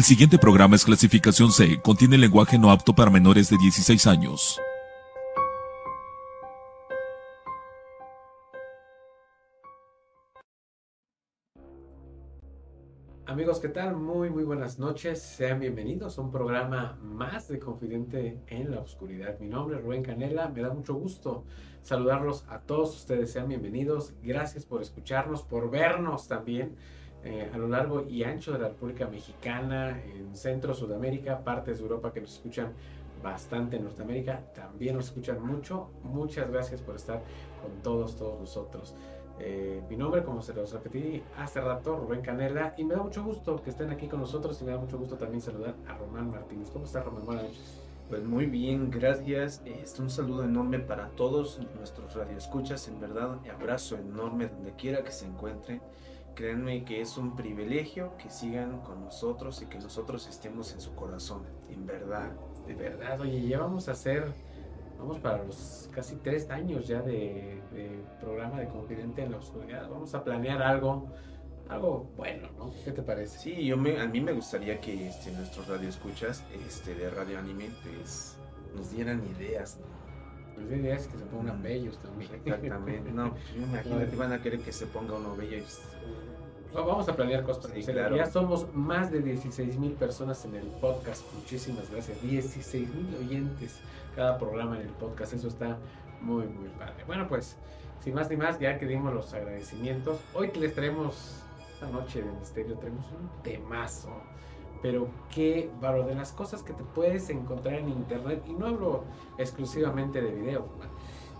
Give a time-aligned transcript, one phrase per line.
[0.00, 4.58] El siguiente programa es clasificación C, contiene lenguaje no apto para menores de 16 años.
[13.26, 13.94] Amigos, ¿qué tal?
[13.94, 15.20] Muy, muy buenas noches.
[15.20, 19.38] Sean bienvenidos a un programa más de Confidente en la Oscuridad.
[19.38, 20.48] Mi nombre es Rubén Canela.
[20.48, 21.44] Me da mucho gusto
[21.82, 23.32] saludarlos a todos ustedes.
[23.32, 24.14] Sean bienvenidos.
[24.22, 26.74] Gracias por escucharnos, por vernos también.
[27.22, 31.82] Eh, a lo largo y ancho de la República Mexicana, en Centro, Sudamérica, partes de
[31.82, 32.72] Europa que nos escuchan
[33.22, 35.90] bastante, en Norteamérica también nos escuchan mucho.
[36.02, 37.22] Muchas gracias por estar
[37.62, 38.94] con todos, todos nosotros.
[39.38, 43.22] Eh, mi nombre, como se los repetí hace rato, Rubén Canela, y me da mucho
[43.22, 46.30] gusto que estén aquí con nosotros y me da mucho gusto también saludar a Román
[46.30, 46.70] Martínez.
[46.70, 47.24] ¿Cómo está Román?
[47.24, 47.80] Buenas.
[48.10, 49.62] Pues muy bien, gracias.
[49.64, 55.12] Este, un saludo enorme para todos nuestros radioescuchas, en verdad, abrazo enorme donde quiera que
[55.12, 55.80] se encuentren.
[56.34, 60.94] Créanme que es un privilegio que sigan con nosotros y que nosotros estemos en su
[60.94, 62.32] corazón, en verdad.
[62.66, 64.32] De verdad, oye, ya vamos a hacer,
[64.98, 67.60] vamos para los casi tres años ya de,
[68.20, 69.88] programa de Confidente en la Oscuridad.
[69.90, 71.08] Vamos a planear algo,
[71.68, 72.72] algo bueno, ¿no?
[72.84, 73.38] ¿Qué te parece?
[73.38, 77.70] Sí, yo me, a mí me gustaría que este, nuestros radioescuchas este, de Radio Anime
[77.82, 78.36] pues,
[78.74, 79.78] nos dieran ideas,
[80.68, 82.30] Pues ideas que se pongan bellos también.
[82.34, 85.64] Exactamente, no, imagínate, van a querer que se ponga uno bello y
[86.72, 87.72] Vamos a planear cosas.
[87.84, 91.24] Ya somos más de 16 mil personas en el podcast.
[91.34, 92.22] Muchísimas gracias.
[92.22, 93.80] 16 mil oyentes
[94.14, 95.32] cada programa en el podcast.
[95.32, 95.78] Eso está
[96.20, 97.02] muy, muy padre.
[97.06, 97.56] Bueno, pues,
[98.04, 101.42] sin más ni más, ya que dimos los agradecimientos, hoy les traemos,
[101.74, 104.10] esta noche de misterio, traemos un temazo.
[104.82, 108.42] Pero qué valor de las cosas que te puedes encontrar en internet.
[108.48, 109.04] Y no hablo
[109.38, 110.68] exclusivamente de video.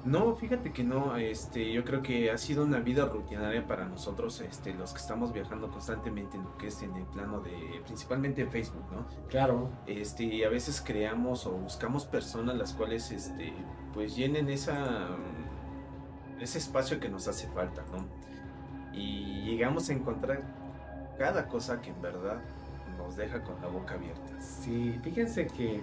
[0.05, 4.41] No, fíjate que no, este, yo creo que ha sido una vida rutinaria para nosotros,
[4.41, 8.41] este, los que estamos viajando constantemente en lo que es en el plano de, principalmente
[8.41, 9.07] en Facebook, ¿no?
[9.29, 9.69] Claro.
[9.87, 13.53] Este, a veces creamos o buscamos personas las cuales, este,
[13.93, 15.09] pues llenen esa,
[16.41, 18.07] ese espacio que nos hace falta, ¿no?
[18.95, 20.43] Y llegamos a encontrar
[21.19, 22.41] cada cosa que en verdad
[23.11, 24.41] nos deja con la boca abierta.
[24.41, 25.81] Sí, fíjense que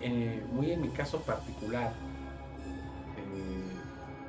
[0.00, 1.92] eh, muy en mi caso particular,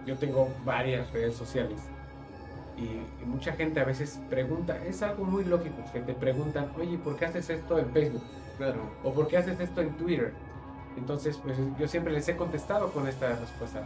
[0.05, 1.79] yo tengo varias redes sociales
[2.77, 7.15] y, mucha gente a veces pregunta, es algo muy lógico que te preguntan, oye, ¿por
[7.17, 8.23] qué haces esto en Facebook?
[8.57, 8.81] Claro.
[9.03, 10.33] O ¿por qué haces esto en Twitter?
[10.97, 13.83] Entonces, pues yo siempre les he contestado con esta respuesta.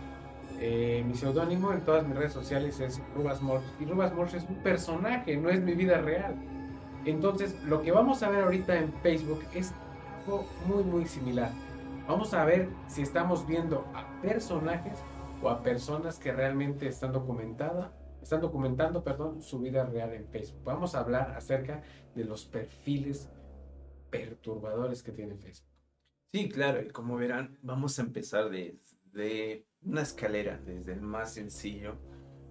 [0.59, 3.67] Eh, mi seudónimo en todas mis redes sociales es Rubas Morse.
[3.79, 6.35] Y Rubas Morse es un personaje, no es mi vida real.
[7.05, 9.71] Entonces, lo que vamos a ver ahorita en Facebook es
[10.19, 11.51] algo muy, muy similar.
[12.07, 14.99] Vamos a ver si estamos viendo a personajes
[15.41, 20.63] o a personas que realmente están documentada, están documentando, perdón, su vida real en Facebook.
[20.63, 21.83] Vamos a hablar acerca
[22.15, 23.29] de los perfiles
[24.09, 25.69] perturbadores que tiene Facebook.
[26.31, 31.95] Sí, claro, y como verán, vamos a empezar desde una escalera, desde el más sencillo,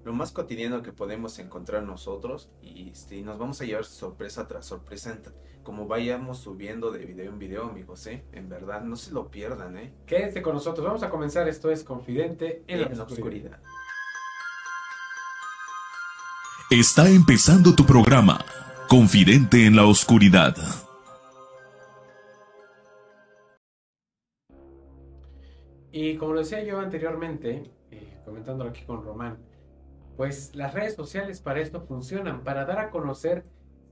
[0.05, 4.67] lo más cotidiano que podemos encontrar nosotros y este, nos vamos a llevar sorpresa tras
[4.67, 5.19] sorpresa
[5.63, 8.25] como vayamos subiendo de video en video, amigos, ¿eh?
[8.33, 9.95] En verdad, no se lo pierdan, ¿eh?
[10.07, 13.13] Quédense con nosotros, vamos a comenzar, esto es Confidente en, la, oscuridad.
[13.13, 13.61] oscuridad.
[16.71, 18.45] Está empezando tu programa,
[18.89, 20.55] Confidente en la Oscuridad.
[25.91, 29.39] Y como lo decía yo anteriormente, eh, comentándolo aquí con Román,
[30.17, 33.45] pues las redes sociales para esto funcionan, para dar a conocer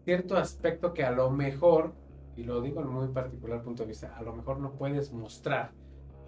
[0.05, 1.93] cierto aspecto que a lo mejor,
[2.37, 5.73] y lo digo en muy particular punto de vista, a lo mejor no puedes mostrar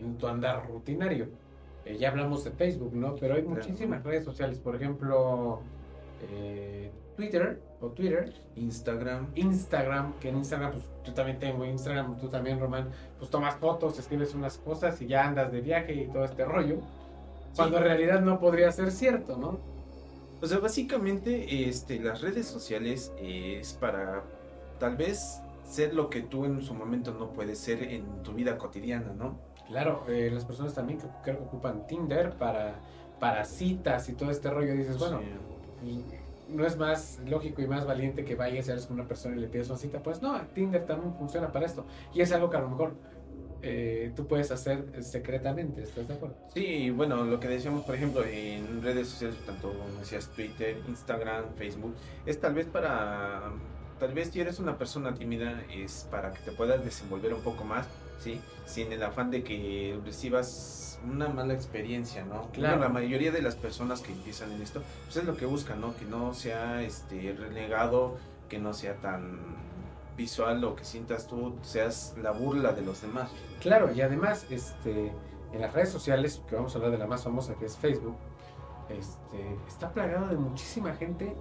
[0.00, 1.28] en tu andar rutinario.
[1.84, 3.14] Eh, ya hablamos de Facebook, ¿no?
[3.16, 5.60] Pero hay muchísimas redes sociales, por ejemplo,
[6.30, 8.32] eh, Twitter o Twitter.
[8.56, 9.28] Instagram.
[9.34, 13.98] Instagram, que en Instagram, pues yo también tengo Instagram, tú también, Román, pues tomas fotos,
[13.98, 16.78] escribes unas cosas y ya andas de viaje y todo este rollo.
[17.54, 19.73] Cuando en realidad no podría ser cierto, ¿no?
[20.44, 24.24] O sea, básicamente este, las redes sociales es para
[24.78, 28.58] tal vez ser lo que tú en su momento no puedes ser en tu vida
[28.58, 29.38] cotidiana, ¿no?
[29.68, 32.74] Claro, eh, las personas también que que ocupan Tinder para,
[33.18, 35.22] para citas y todo este rollo, dices, bueno,
[36.50, 39.40] no es más lógico y más valiente que vayas y hables con una persona y
[39.40, 41.86] le pides una cita, pues no, Tinder también funciona para esto.
[42.12, 42.92] Y es algo que a lo mejor
[43.66, 46.36] eh, tú puedes hacer secretamente, ¿estás de acuerdo?
[46.52, 51.46] Sí, bueno, lo que decíamos, por ejemplo, en redes sociales, tanto como decías Twitter, Instagram,
[51.56, 51.94] Facebook,
[52.26, 53.52] es tal vez para,
[53.98, 57.64] tal vez si eres una persona tímida, es para que te puedas desenvolver un poco
[57.64, 57.86] más,
[58.20, 58.38] ¿sí?
[58.66, 62.50] Sin el afán de que recibas una mala experiencia, ¿no?
[62.52, 62.80] Claro.
[62.80, 65.96] la mayoría de las personas que empiezan en esto, pues es lo que buscan, ¿no?
[65.96, 68.18] Que no sea este renegado,
[68.50, 69.38] que no sea tan
[70.16, 73.30] visual o que sientas tú seas la burla de los demás.
[73.60, 75.12] Claro, y además, este,
[75.52, 78.16] en las redes sociales, que vamos a hablar de la más famosa que es Facebook,
[78.88, 81.34] este, está plagado de muchísima gente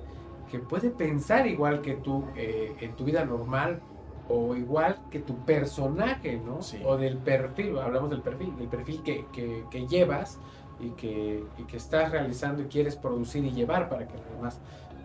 [0.49, 3.81] que puede pensar igual que tú eh, en tu vida normal
[4.29, 6.61] o igual que tu personaje, ¿no?
[6.61, 6.81] Sí.
[6.85, 10.39] O del perfil, hablamos del perfil, del perfil que, que- que llevas
[10.79, 14.23] y que, y que estás realizando y quieres producir y llevar para que la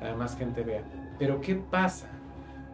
[0.01, 0.85] la demás gente vea.
[1.19, 2.09] Pero ¿qué pasa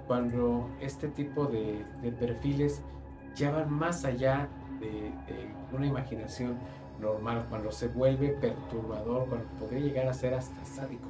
[0.07, 2.83] cuando este tipo de, de perfiles
[3.35, 4.49] ya van más allá
[4.81, 5.13] de,
[5.73, 6.57] una imaginación
[7.01, 11.09] normal, cuando se vuelve perturbador, cuando podría llegar a ser hasta sádico?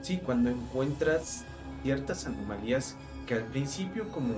[0.00, 1.44] Sí, cuando encuentras
[1.82, 2.96] ciertas anomalías
[3.26, 4.34] que al principio como,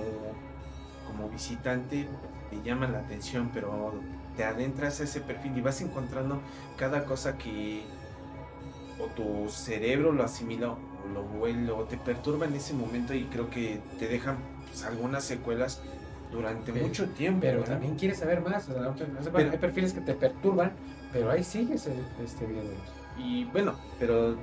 [1.07, 2.07] como visitante
[2.49, 3.93] te llaman la atención, pero
[4.35, 6.41] te adentras a ese perfil y vas encontrando
[6.77, 7.83] cada cosa que
[8.99, 10.77] o tu cerebro lo asimila o
[11.13, 14.37] lo vuelve o te perturba en ese momento y creo que te dejan
[14.67, 15.81] pues, algunas secuelas
[16.31, 17.41] durante Pero- mucho tiempo.
[17.41, 17.65] Pero ¿no?
[17.65, 18.67] también quieres saber más.
[18.69, 18.93] o sea,
[19.33, 20.71] Pero- hay perfiles que te perturban,
[21.13, 22.73] pero ahí sigues el- este viendo.
[23.17, 24.37] Y bueno, pero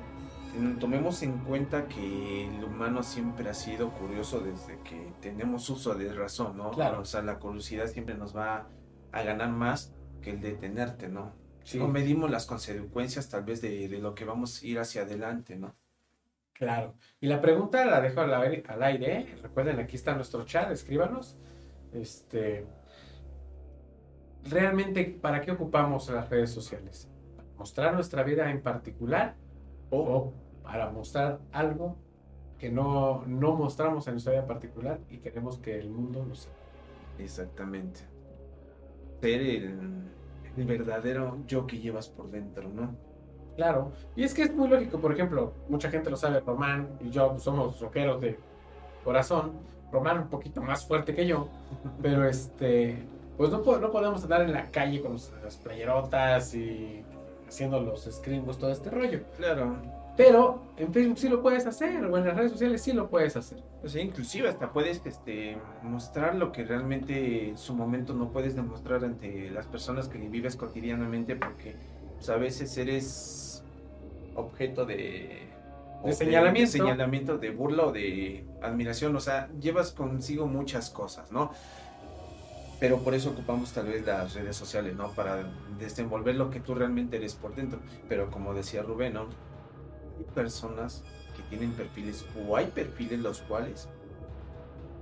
[0.81, 6.13] tomemos en cuenta que el humano siempre ha sido curioso desde que tenemos uso de
[6.13, 6.71] razón, ¿no?
[6.71, 7.01] Claro.
[7.01, 8.67] O sea, la curiosidad siempre nos va
[9.13, 11.33] a ganar más que el detenerte, ¿no?
[11.65, 15.03] Sí, No medimos las consecuencias tal vez de, de lo que vamos a ir hacia
[15.03, 15.75] adelante, ¿no?
[16.55, 16.95] Claro.
[17.21, 18.65] Y la pregunta la dejo al aire.
[18.67, 19.37] al aire, ¿eh?
[19.43, 21.37] Recuerden, aquí está nuestro chat, escríbanos.
[21.93, 22.67] Este,
[24.45, 27.11] realmente, ¿para qué ocupamos las redes sociales?
[27.37, 29.37] ¿Para mostrar nuestra vida en particular
[29.91, 31.99] o para mostrar algo
[32.59, 36.57] que no, no mostramos en nuestra vida particular y queremos que el mundo lo sepa?
[37.19, 38.01] Exactamente.
[39.21, 40.11] Ser el,
[40.57, 42.97] el verdadero yo que llevas por dentro, ¿no?
[43.57, 47.11] Claro, y es que es muy lógico, por ejemplo, mucha gente lo sabe, Román y
[47.11, 48.39] yo somos rockeros de
[49.05, 49.53] corazón,
[49.93, 51.49] Román un poquito más fuerte que yo,
[52.03, 53.07] pero este,
[53.37, 57.05] pues no, no podemos andar en la calle con las playerotas y
[57.47, 59.21] haciendo los screens, todo este rollo.
[59.37, 59.77] Claro.
[60.17, 63.37] Pero en Facebook sí lo puedes hacer, o en las redes sociales sí lo puedes
[63.37, 63.59] hacer.
[63.83, 68.55] O sea, inclusive hasta puedes este, mostrar lo que realmente en su momento no puedes
[68.55, 71.75] demostrar ante las personas que vives cotidianamente porque
[72.17, 73.63] pues, a veces eres
[74.35, 75.49] objeto de...
[76.03, 76.73] o señalamiento.
[76.73, 79.15] De señalamiento, de burla o de admiración.
[79.17, 81.53] O sea, llevas consigo muchas cosas, ¿no?
[82.81, 85.11] Pero por eso ocupamos tal vez las redes sociales, ¿no?
[85.13, 85.45] Para
[85.79, 87.79] desenvolver lo que tú realmente eres por dentro.
[88.09, 89.29] Pero como decía Rubén, ¿no?
[90.19, 91.03] Hay personas
[91.37, 93.89] que tienen perfiles o hay perfiles los cuales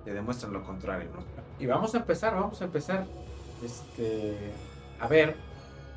[0.05, 1.25] te demuestran lo contrario, ¿no?
[1.59, 3.06] Y vamos a empezar, vamos a empezar
[3.64, 4.37] este,
[4.99, 5.37] a ver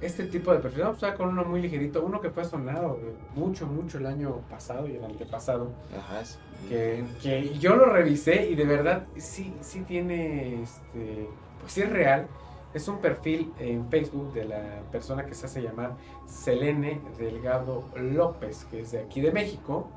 [0.01, 0.83] este tipo de perfil.
[0.83, 2.99] Vamos a con uno muy ligerito, uno que fue sonado
[3.35, 5.71] mucho, mucho el año pasado y el antepasado.
[5.97, 6.23] Ajá.
[6.69, 11.89] que, que yo lo revisé y de verdad sí, sí tiene, este, pues sí es
[11.89, 12.27] real.
[12.73, 15.93] Es un perfil en Facebook de la persona que se hace llamar
[16.27, 19.89] Selene Delgado López, que es de aquí de México,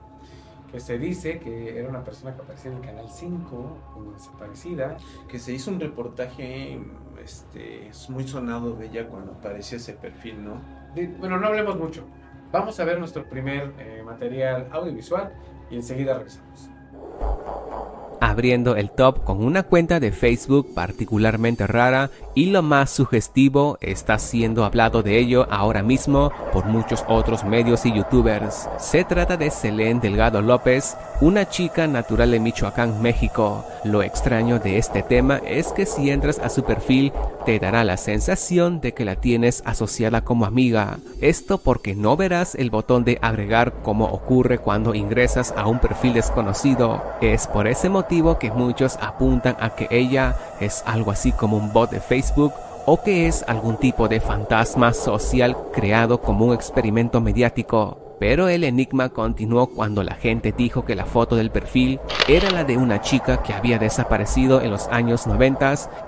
[0.70, 4.96] que se dice que era una persona que aparecía en el Canal 5 como desaparecida.
[5.28, 6.78] Que se hizo un reportaje
[7.22, 10.60] este, es muy sonado de ella cuando apareció ese perfil, ¿no?
[10.94, 12.04] De- bueno, no hablemos mucho.
[12.52, 15.32] Vamos a ver nuestro primer eh, material audiovisual
[15.70, 16.70] y enseguida regresamos.
[18.20, 24.18] Abriendo el top con una cuenta de Facebook particularmente rara y lo más sugestivo está
[24.18, 28.68] siendo hablado de ello ahora mismo por muchos otros medios y youtubers.
[28.78, 33.64] Se trata de Selene Delgado López, una chica natural de Michoacán, México.
[33.82, 37.12] Lo extraño de este tema es que si entras a su perfil
[37.44, 40.98] te dará la sensación de que la tienes asociada como amiga.
[41.20, 46.14] Esto porque no verás el botón de agregar como ocurre cuando ingresas a un perfil
[46.14, 47.02] desconocido.
[47.20, 51.72] Es por ese motivo que muchos apuntan a que ella es algo así como un
[51.72, 52.52] bot de Facebook
[52.86, 58.07] o que es algún tipo de fantasma social creado como un experimento mediático.
[58.18, 62.64] Pero el enigma continuó cuando la gente dijo que la foto del perfil era la
[62.64, 65.58] de una chica que había desaparecido en los años 90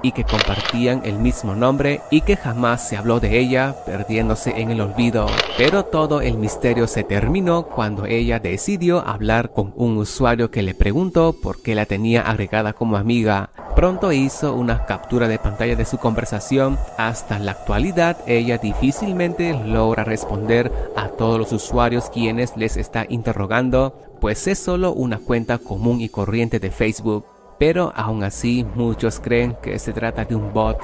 [0.02, 4.70] y que compartían el mismo nombre y que jamás se habló de ella, perdiéndose en
[4.70, 5.26] el olvido.
[5.56, 10.74] Pero todo el misterio se terminó cuando ella decidió hablar con un usuario que le
[10.74, 13.50] preguntó por qué la tenía agregada como amiga.
[13.74, 16.78] Pronto hizo una captura de pantalla de su conversación.
[16.98, 23.94] Hasta la actualidad ella difícilmente logra responder a todos los usuarios quienes les está interrogando,
[24.20, 27.26] pues es solo una cuenta común y corriente de Facebook.
[27.58, 30.78] Pero aún así muchos creen que se trata de un bot.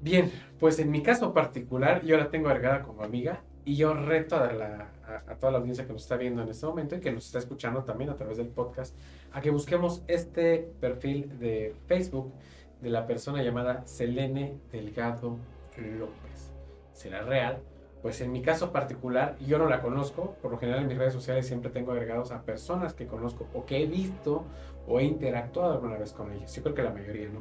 [0.00, 4.36] Bien, Pues en mi caso particular, yo la tengo agregada como amiga y yo reto
[4.36, 7.12] a, la, a, toda la audiencia que nos está viendo en este momento y que
[7.12, 8.94] nos está escuchando también a través del podcast,
[9.32, 12.32] a que busquemos este perfil de Facebook
[12.80, 15.38] de la persona llamada Selene Delgado
[15.76, 16.50] López.
[16.92, 17.58] ¿Será real?
[18.02, 20.36] Pues en mi caso particular, yo no la conozco.
[20.42, 23.64] Por lo general en mis redes sociales siempre tengo agregados a personas que conozco o
[23.64, 24.44] que he visto
[24.86, 26.54] o he interactuado alguna vez con ellas.
[26.54, 27.40] Yo creo que la mayoría, ¿no?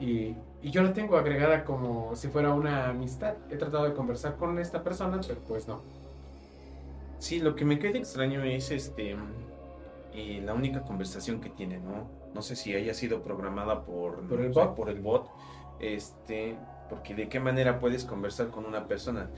[0.00, 3.34] Y, y, yo la tengo agregada como si fuera una amistad.
[3.48, 5.82] He tratado de conversar con esta persona, pero pues no.
[7.18, 9.16] Sí, lo que me queda extraño es este
[10.14, 12.08] eh, la única conversación que tiene, ¿no?
[12.34, 14.74] No sé si haya sido programada por, ¿Por el bot.
[14.76, 15.28] Por el bot.
[15.80, 16.56] Este,
[16.88, 19.30] porque de qué manera puedes conversar con una persona.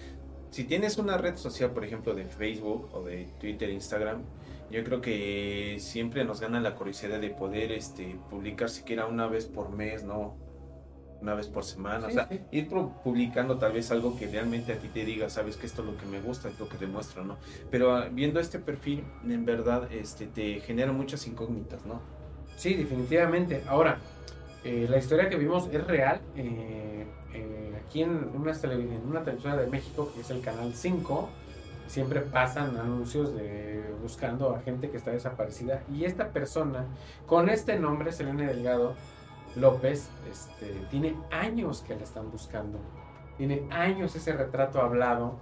[0.50, 4.22] Si tienes una red social, por ejemplo, de Facebook o de Twitter, Instagram,
[4.70, 9.46] yo creo que siempre nos gana la curiosidad de poder este, publicar siquiera una vez
[9.46, 10.34] por mes, ¿no?
[11.20, 14.88] Una vez por semana, o sea, ir publicando tal vez algo que realmente a ti
[14.88, 17.24] te diga, sabes que esto es lo que me gusta, es lo que te muestro,
[17.24, 17.38] ¿no?
[17.70, 22.00] Pero ah, viendo este perfil, en verdad, este, te genera muchas incógnitas, ¿no?
[22.56, 23.62] Sí, definitivamente.
[23.66, 23.98] Ahora,
[24.64, 26.20] eh, la historia que vimos es real.
[26.34, 31.28] Eh, eh, aquí en una, en una televisora de México, que es el Canal 5,
[31.86, 35.82] siempre pasan anuncios de buscando a gente que está desaparecida.
[35.92, 36.86] Y esta persona,
[37.26, 38.94] con este nombre, Selene Delgado
[39.56, 42.78] López, este, tiene años que la están buscando.
[43.36, 45.34] Tiene años ese retrato hablado.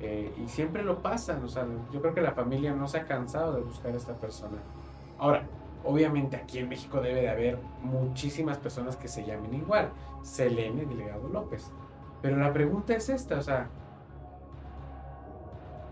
[0.00, 1.44] Eh, y siempre lo pasan.
[1.44, 4.14] O sea, yo creo que la familia no se ha cansado de buscar a esta
[4.14, 4.58] persona.
[5.18, 5.46] Ahora,
[5.84, 9.90] obviamente aquí en México debe de haber muchísimas personas que se llamen igual.
[10.22, 11.70] Selene Delgado López.
[12.22, 13.68] Pero la pregunta es esta, o sea,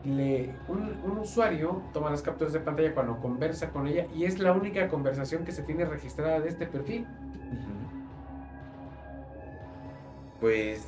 [0.04, 4.88] un, usuario toma las capturas de pantalla cuando conversa con ella y es la única
[4.88, 7.06] conversación que se tiene registrada de este perfil.
[10.40, 10.84] Pues,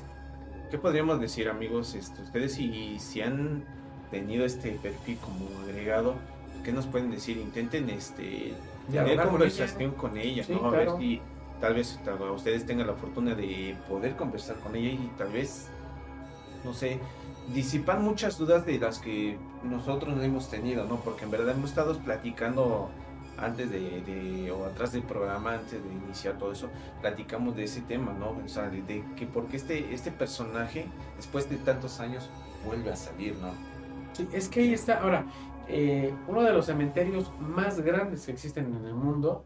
[0.71, 1.95] ¿qué podríamos decir amigos?
[1.95, 3.65] Este, ustedes si, si han
[4.11, 6.15] tenido este perfil como agregado,
[6.63, 7.39] ¿qué nos pueden decir?
[7.39, 8.53] Intenten este,
[8.91, 10.67] tener conversación con ella, ¿no?
[10.67, 11.23] A ver si
[11.61, 11.99] tal vez
[12.35, 15.69] ustedes tengan la fortuna de poder conversar con ella y tal vez,
[16.65, 16.99] no sé,
[17.55, 20.97] disipar muchas dudas de las que nosotros hemos tenido, ¿no?
[20.97, 22.91] Porque en verdad hemos estado platicando
[23.39, 28.13] antes de, o atrás del programa, antes de iniciar todo eso, platicamos de ese tema,
[28.13, 28.31] ¿no?
[28.31, 30.87] O sea, de, que porque este, este personaje,
[31.17, 32.31] después de tantos años,
[32.65, 33.51] vuelve a salir, ¿no?
[34.15, 35.27] Sí, es que ahí está, ahora,
[35.69, 39.45] eh, uno de los cementerios más grandes que existen en el mundo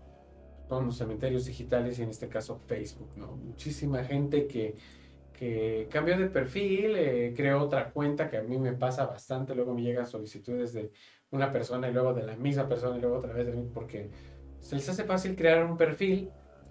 [0.69, 3.33] son los cementerios digitales y en este caso Facebook, ¿no?
[3.33, 4.77] Muchísima gente que
[5.41, 9.73] que cambió de perfil, eh, creó otra cuenta que a mí me pasa bastante, luego
[9.73, 10.93] me llegan solicitudes de
[11.31, 14.11] una persona y luego de la misma persona y luego otra vez de mí, porque
[14.59, 16.29] se les hace fácil crear un perfil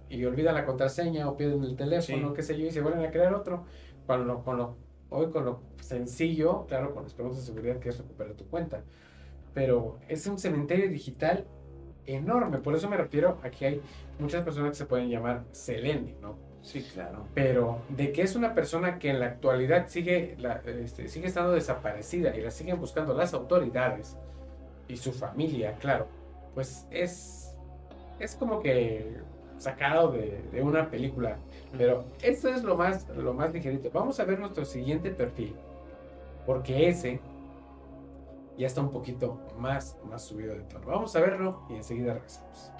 [0.08, 3.10] y olvidan la contraseña o pierden el teléfono, qué sé yo, y se vuelven a
[3.10, 3.66] crear otro.
[4.06, 4.78] Con lo, con lo,
[5.10, 8.84] hoy con lo sencillo, claro, con las preguntas de seguridad que es recuperar tu cuenta.
[9.56, 11.48] Pero es un cementerio digital
[12.06, 13.82] enorme, por eso me refiero a que hay
[14.20, 16.49] muchas personas que se pueden llamar Selene, ¿no?
[16.62, 17.26] Sí, claro.
[17.34, 20.38] Pero de que es una persona que en la actualidad sigue,
[20.84, 24.18] este, sigue estando desaparecida y la siguen buscando las autoridades
[24.88, 26.08] y su familia, claro,
[26.54, 27.56] pues es,
[28.20, 29.22] es como que
[29.58, 31.38] sacado de, una película.
[31.78, 33.90] Pero eso es lo más, lo más ligerito.
[33.92, 35.56] Vamos a ver nuestro siguiente perfil.
[36.46, 37.20] Porque ese
[38.58, 40.88] ya está un poquito más, más subido de tono.
[40.88, 42.72] Vamos a verlo y enseguida regresamos.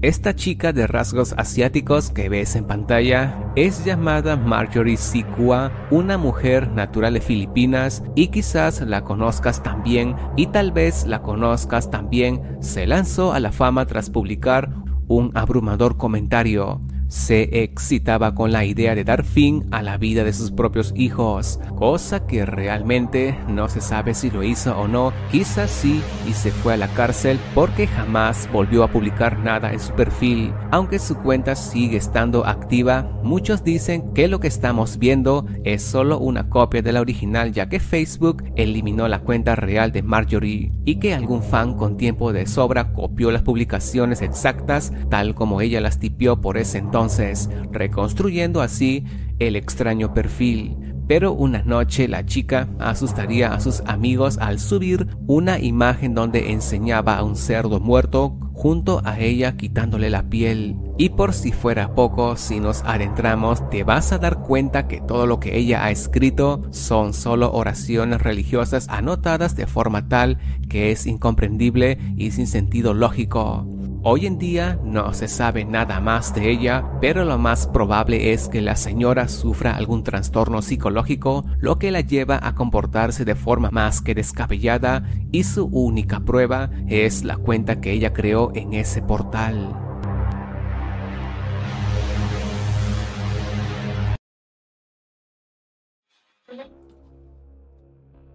[0.00, 6.70] Esta chica de rasgos asiáticos que ves en pantalla es llamada Marjorie Sikua, una mujer
[6.70, 12.58] natural de Filipinas y quizás la conozcas también y tal vez la conozcas también.
[12.60, 14.70] Se lanzó a la fama tras publicar
[15.08, 20.34] un abrumador comentario se excitaba con la idea de dar fin a la vida de
[20.34, 25.70] sus propios hijos, cosa que realmente no se sabe si lo hizo o no, quizás
[25.70, 29.94] sí y se fue a la cárcel porque jamás volvió a publicar nada en su
[29.94, 30.52] perfil.
[30.70, 36.18] Aunque su cuenta sigue estando activa, muchos dicen que lo que estamos viendo es solo
[36.18, 40.96] una copia de la original ya que Facebook eliminó la cuenta real de Marjorie y
[40.96, 45.98] que algún fan con tiempo de sobra copió las publicaciones exactas tal como ella las
[45.98, 49.04] tipió por ese entonces entonces, reconstruyendo así
[49.38, 50.76] el extraño perfil.
[51.06, 57.16] Pero una noche la chica asustaría a sus amigos al subir una imagen donde enseñaba
[57.16, 60.76] a un cerdo muerto junto a ella quitándole la piel.
[60.98, 65.26] Y por si fuera poco, si nos adentramos, te vas a dar cuenta que todo
[65.26, 70.38] lo que ella ha escrito son solo oraciones religiosas anotadas de forma tal
[70.68, 73.77] que es incomprendible y sin sentido lógico.
[74.04, 78.48] Hoy en día no se sabe nada más de ella, pero lo más probable es
[78.48, 83.70] que la señora sufra algún trastorno psicológico, lo que la lleva a comportarse de forma
[83.72, 85.02] más que descabellada
[85.32, 89.74] y su única prueba es la cuenta que ella creó en ese portal.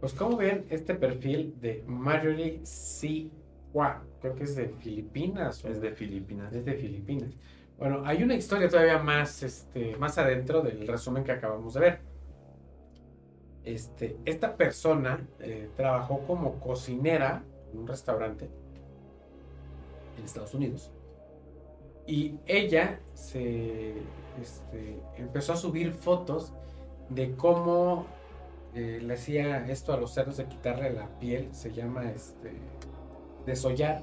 [0.01, 3.32] Pues como ven, este perfil de Marjorie C.
[3.74, 5.63] Hua, creo que es de Filipinas.
[5.65, 6.53] o- Es de Filipinas.
[6.53, 7.34] Es de Filipinas.
[7.77, 12.00] Bueno, hay una historia todavía más, este, más adentro del resumen que acabamos de ver.
[13.63, 18.50] Este, esta persona eh, trabajó como cocinera en un restaurante
[20.18, 20.92] en Estados Unidos.
[22.06, 23.94] Y ella se
[24.42, 26.51] este, empezó a subir fotos
[27.10, 28.06] de cómo
[28.75, 32.51] eh, le hacía esto a los cerdos de quitarle la piel, se llama este,
[33.46, 34.02] desollar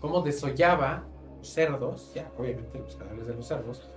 [0.00, 1.02] cómo desollaba
[1.38, 3.88] los cerdos, ya, obviamente los cadáveres de los cerdos,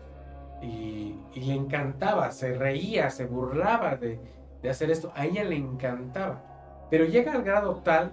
[0.62, 4.20] y, y le encantaba, se reía, se burlaba de,
[4.62, 6.42] de hacer esto, a ella le encantaba,
[6.90, 8.12] pero llega al grado tal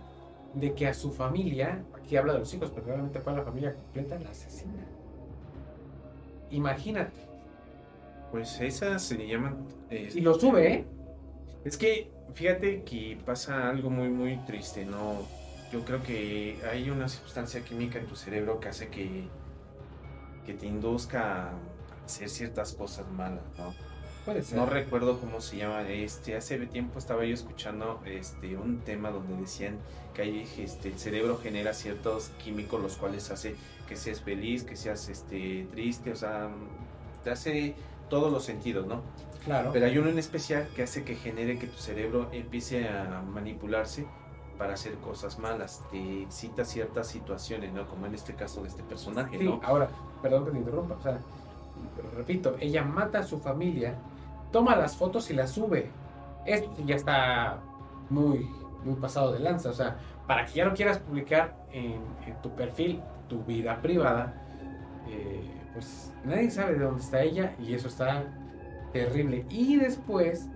[0.54, 3.42] de que a su familia, aquí habla de los hijos, pero realmente fue a la
[3.42, 4.86] familia completa, la asesina.
[6.50, 7.12] Imagínate,
[8.30, 9.56] Pues esas se llaman.
[9.90, 10.84] eh, y lo sube, ¿eh?
[11.64, 15.14] Es que fíjate que pasa algo muy muy triste, ¿no?
[15.72, 19.28] Yo creo que hay una sustancia química en tu cerebro que hace que,
[20.44, 23.74] que te induzca a hacer ciertas cosas malas, ¿no?
[24.24, 24.58] Puede ser.
[24.58, 25.88] No recuerdo cómo se llama.
[25.88, 29.78] Este, hace tiempo estaba yo escuchando este, un tema donde decían
[30.14, 33.54] que hay, este, el cerebro genera ciertos químicos los cuales hace
[33.88, 36.50] que seas feliz, que seas este, triste, o sea,
[37.22, 37.74] te hace
[38.10, 39.02] todos los sentidos, ¿no?
[39.44, 39.70] claro.
[39.72, 44.06] Pero hay uno en especial que hace que genere que tu cerebro empiece a manipularse
[44.58, 45.82] para hacer cosas malas.
[45.90, 47.86] Te excita ciertas situaciones, ¿no?
[47.86, 49.60] Como en este caso de este personaje, Sí, ¿no?
[49.64, 49.88] ahora,
[50.22, 51.18] perdón que te interrumpa, o sea,
[52.16, 53.94] repito, ella mata a su familia,
[54.52, 55.90] toma las fotos y las sube.
[56.44, 57.58] Esto ya está
[58.10, 58.48] muy,
[58.84, 62.50] muy pasado de lanza, o sea, para que ya lo quieras publicar en, en tu
[62.50, 64.34] perfil, tu vida privada,
[65.08, 68.24] eh, pues nadie sabe de dónde está ella y eso está
[68.92, 69.44] terrible.
[69.50, 70.48] Y después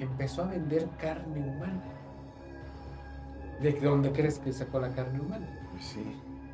[0.00, 1.82] empezó a vender carne humana.
[3.60, 5.46] ¿De dónde crees que sacó la carne humana?
[5.72, 6.02] Pues sí.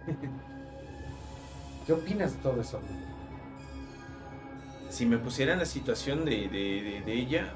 [1.87, 2.81] ¿Qué opinas de todo eso?
[4.89, 7.53] Si me pusiera en la situación de, de, de- de ella,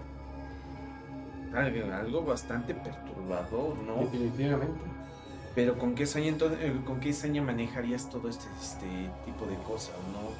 [1.55, 4.01] algo, algo bastante perturbador, ¿no?
[4.05, 4.81] Definitivamente.
[5.55, 8.87] Pero ¿con qué saña, entonces, eh, ¿con qué saña manejarías todo este, este
[9.25, 10.31] tipo de cosas, no?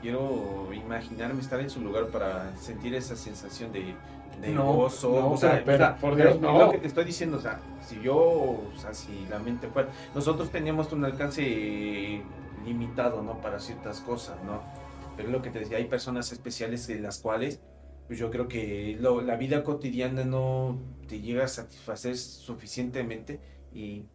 [0.00, 3.94] Quiero imaginarme estar en su lugar para sentir esa sensación de,
[4.40, 5.10] de No, gozo.
[5.10, 6.58] no, o sea, pero- por Dios, no.
[6.58, 9.88] lo que te estoy diciendo, o sea, si yo, o sea, si la mente fuera...
[10.14, 12.22] Nosotros teníamos un alcance
[12.64, 13.40] limitado, ¿no?
[13.40, 14.62] Para ciertas cosas, ¿no?
[15.16, 17.60] Pero es lo que te decía, hay personas especiales de las cuales
[18.06, 23.38] pues yo creo que lo- la vida cotidiana no te llega a satisfacer suficientemente
[23.72, 24.06] y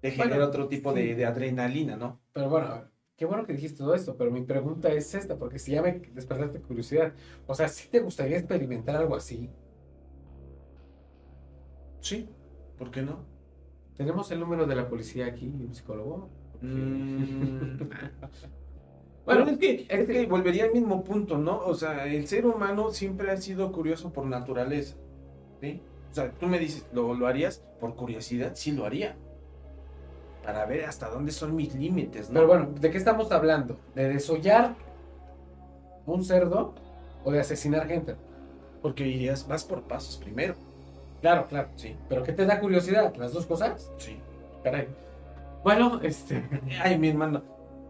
[0.00, 2.20] te Bueno, genera otro tipo de, de adrenalina, ¿no?
[2.32, 2.82] Pero bueno,
[3.18, 5.98] qué bueno que dijiste todo esto, pero mi pregunta es esta, porque si ya me
[6.14, 7.12] despertaste curiosidad,
[7.48, 9.50] o sea, ¿sí te gustaría experimentar algo así?
[12.00, 12.28] Sí,
[12.78, 13.24] ¿por qué no?
[13.96, 16.30] Tenemos el número de la policía aquí, un psicólogo.
[16.62, 17.80] Mm.
[19.26, 21.58] Bueno, es que, es que- volvería al mismo punto, ¿no?
[21.58, 24.96] O sea, el ser humano siempre ha sido curioso por naturaleza,
[25.60, 25.82] ¿sí?
[26.10, 28.52] O sea, tú me dices, ¿lo, lo harías por curiosidad?
[28.54, 29.18] Sí, lo haría.
[30.48, 32.36] Para ver hasta dónde son mis límites, ¿no?
[32.36, 33.76] Pero bueno, ¿de qué estamos hablando?
[33.94, 34.74] ¿De desollar
[36.06, 36.72] un cerdo
[37.22, 38.16] o de asesinar gente?
[38.80, 40.54] Porque irías, vas por pasos primero.
[41.20, 41.68] Claro, claro.
[41.76, 43.14] Sí, ¿Pero qué te da curiosidad?
[43.16, 43.90] ¿Las dos cosas?
[43.98, 44.16] sí.
[44.64, 44.88] Caray.
[45.62, 46.42] Bueno, este...
[46.82, 47.42] Ay, mi hermano.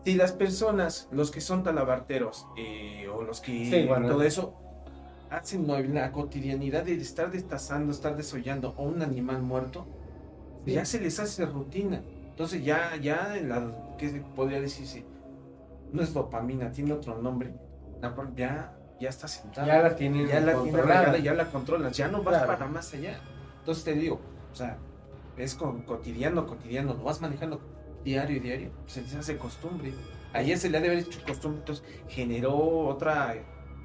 [0.05, 4.09] Si las personas, los que son talabarteros eh, o los que Sí, bueno.
[4.09, 4.55] todo eso,
[5.31, 9.87] hacen la- cotidianidad de estar destazando, estar desollando a un animal muerto,
[10.65, 10.73] Sí.
[10.73, 12.03] ya se les hace rutina.
[12.39, 15.05] Entonces ya, ya, la, ¿qué podría decirse?
[15.93, 17.53] No es dopamina, tiene otro nombre.
[18.37, 19.67] Ya, ya está sentada.
[19.67, 21.01] Ya la tienen ya la controlada.
[21.01, 22.47] regada, ya la controlas, ya no vas Claro.
[22.47, 23.19] para más allá.
[23.59, 24.21] Entonces te digo,
[24.53, 24.79] o sea,
[25.37, 27.61] es con, cotidiano, cotidiano, lo vas manejando
[28.05, 29.93] diario, diario, se les hace costumbre.
[30.33, 33.35] Ayer se le ha de haber hecho costumbre, entonces generó otra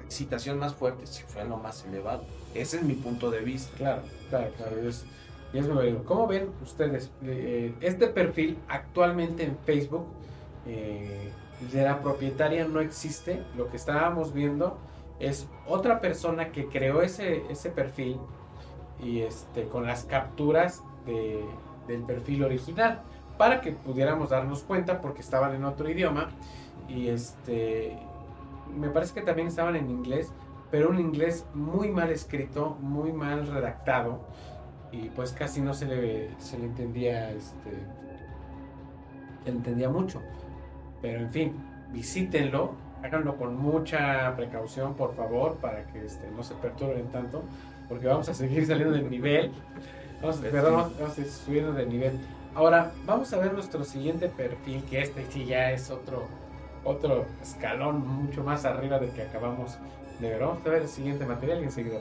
[0.04, 2.24] excitación más fuerte, se fue a lo más elevado.
[2.54, 3.76] Ese es mi punto de vista.
[3.76, 4.84] Claro, claro, claro.
[4.84, 5.04] y es,
[5.54, 5.66] y es.
[6.04, 7.10] ¿Cómo ven ustedes?
[7.22, 10.04] Eh, este perfil actualmente en Facebook
[10.66, 11.30] eh,
[11.72, 13.42] de la propietaria no existe.
[13.56, 14.76] Lo que estábamos viendo
[15.20, 18.18] es otra persona que creó ese, ese perfil
[19.02, 21.44] y este, con las capturas de-
[21.86, 23.00] del perfil original.
[23.38, 26.28] para que pudiéramos darnos cuenta porque estaban en otro idioma
[26.88, 27.98] y este
[28.78, 30.32] me parece que también estaban en inglés,
[30.70, 34.20] pero un inglés muy mal escrito, muy mal redactado
[34.94, 37.70] y pues casi no se le, se le entendía este
[39.46, 40.22] entendía mucho.
[41.02, 41.52] Pero en fin,
[41.92, 47.42] visítenlo, háganlo con mucha precaución, por favor, para que este, no se perturben tanto,
[47.88, 49.52] porque vamos a seguir saliendo del nivel.
[50.22, 52.18] Vamos, perdón, vamos, vamos a ir subiendo de nivel.
[52.54, 56.26] Ahora, vamos a ver nuestro siguiente perfil, que este sí ya es otro,
[56.84, 59.76] otro escalón mucho más arriba del que acabamos
[60.20, 60.40] de ver.
[60.40, 61.98] Vamos a ver el siguiente material y enseguida.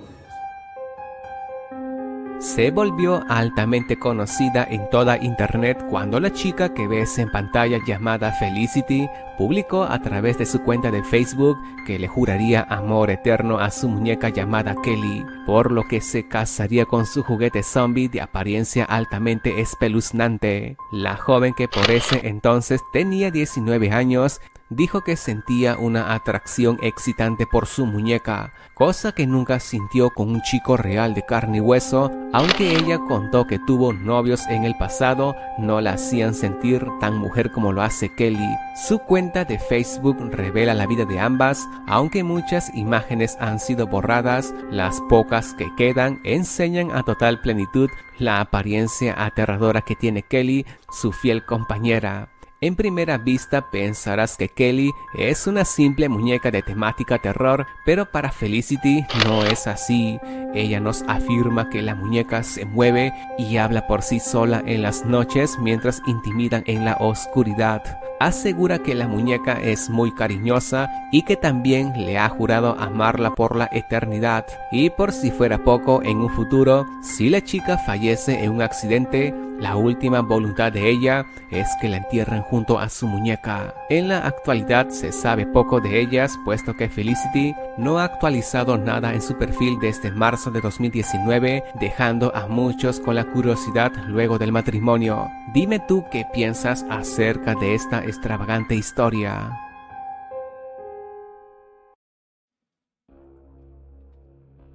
[2.43, 8.33] Se volvió altamente conocida en toda Internet cuando la chica que ves en pantalla llamada
[8.33, 13.71] Felicity publicó a través de su cuenta de Facebook que le juraría amor eterno a
[13.71, 18.83] su muñeca llamada Kelly, por lo que se casaría con su juguete zombie de apariencia
[18.83, 20.75] altamente espeluznante.
[20.91, 24.41] La joven que por ese entonces tenía 19 años
[24.75, 30.41] dijo que sentía una atracción excitante por su muñeca, cosa que nunca sintió con un
[30.41, 35.35] chico real de carne y hueso, aunque ella contó que tuvo novios en el pasado,
[35.57, 38.49] no la hacían sentir tan mujer como lo hace Kelly.
[38.87, 44.53] Su cuenta de Facebook revela la vida de ambas, aunque muchas imágenes han sido borradas,
[44.71, 51.11] las pocas que quedan enseñan a total plenitud la apariencia aterradora que tiene Kelly, su
[51.11, 52.32] fiel compañera.
[52.63, 58.31] En primera vista pensarás que Kelly es una simple muñeca de temática terror, pero para
[58.31, 60.17] Felicity no es así.
[60.53, 65.03] Ella nos afirma que la muñeca se mueve y habla por sí sola en las
[65.03, 67.99] noches mientras intimidan en la oscuridad.
[68.21, 73.57] Asegura que la muñeca es muy cariñosa y que también le ha jurado amarla por
[73.57, 74.45] la eternidad.
[74.71, 79.35] Y por si fuera poco, en un futuro, si la chica fallece en un accidente,
[79.59, 83.73] la última voluntad de ella es que la entierren junto a su muñeca.
[83.89, 89.13] En la actualidad se sabe poco de ellas, puesto que Felicity no ha actualizado nada
[89.13, 94.51] en su perfil desde marzo de 2019, dejando a muchos con la curiosidad luego del
[94.51, 95.29] matrimonio.
[95.53, 99.59] Dime tú qué piensas acerca de esta extravagante historia.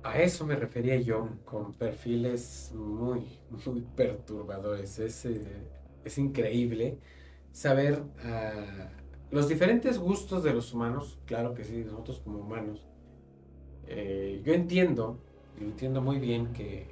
[0.09, 3.27] A eso me refería yo, con perfiles muy,
[3.67, 4.99] muy perturbadores.
[4.99, 5.45] Es, eh,
[6.03, 6.99] es increíble
[7.53, 8.89] saber ah,
[9.31, 12.87] los diferentes gustos de los humanos, claro que sí, nosotros como humanos.
[13.87, 15.19] Eh, yo entiendo,
[15.61, 16.87] y entiendo muy bien que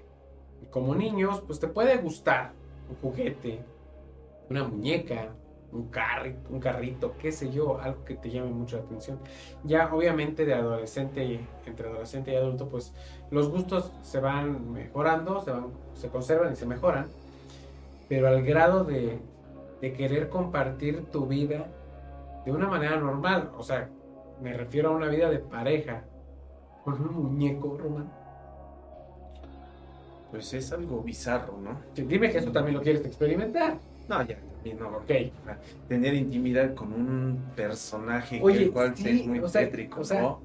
[0.71, 2.53] como niños, pues te puede gustar
[2.91, 3.61] un juguete,
[4.51, 5.35] una muñeca,
[5.77, 9.19] un carrito, un carrito, qué sé yo, algo que te llame mucho la atención.
[9.65, 12.95] Ya obviamente de adolescente, entre adolescente y adulto, pues
[13.31, 17.07] los gustos se van mejorando, se, van, se conservan y se mejoran,
[18.09, 19.19] pero al grado de,
[19.81, 21.67] de querer compartir tu vida
[22.45, 23.89] de una manera normal, o sea,
[24.41, 26.05] me refiero a una vida de pareja
[26.85, 28.13] con un muñeco, Román.
[30.31, 31.81] Pues es algo bizarro, ¿no?
[31.95, 33.79] Dime que eso también lo quieres experimentar.
[34.09, 34.39] No, ya,
[34.75, 34.89] no.
[34.99, 35.11] Ok.
[35.89, 40.05] Tener intimidad con un personaje Oye, el cual sí, es muy o sea, tétrico, o
[40.05, 40.41] sea, ¿no?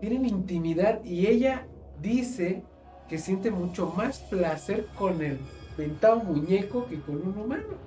[0.00, 1.66] tienen intimidad y ella
[2.00, 2.62] dice
[3.08, 5.38] que siente mucho más placer con el
[5.76, 7.86] ventado muñeco que con un humano.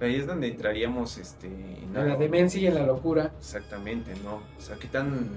[0.00, 3.32] Ahí es donde entraríamos este, en En la demencia y en la locura.
[3.38, 4.36] Exactamente, ¿no?
[4.56, 5.28] O sea, ¿qué tan,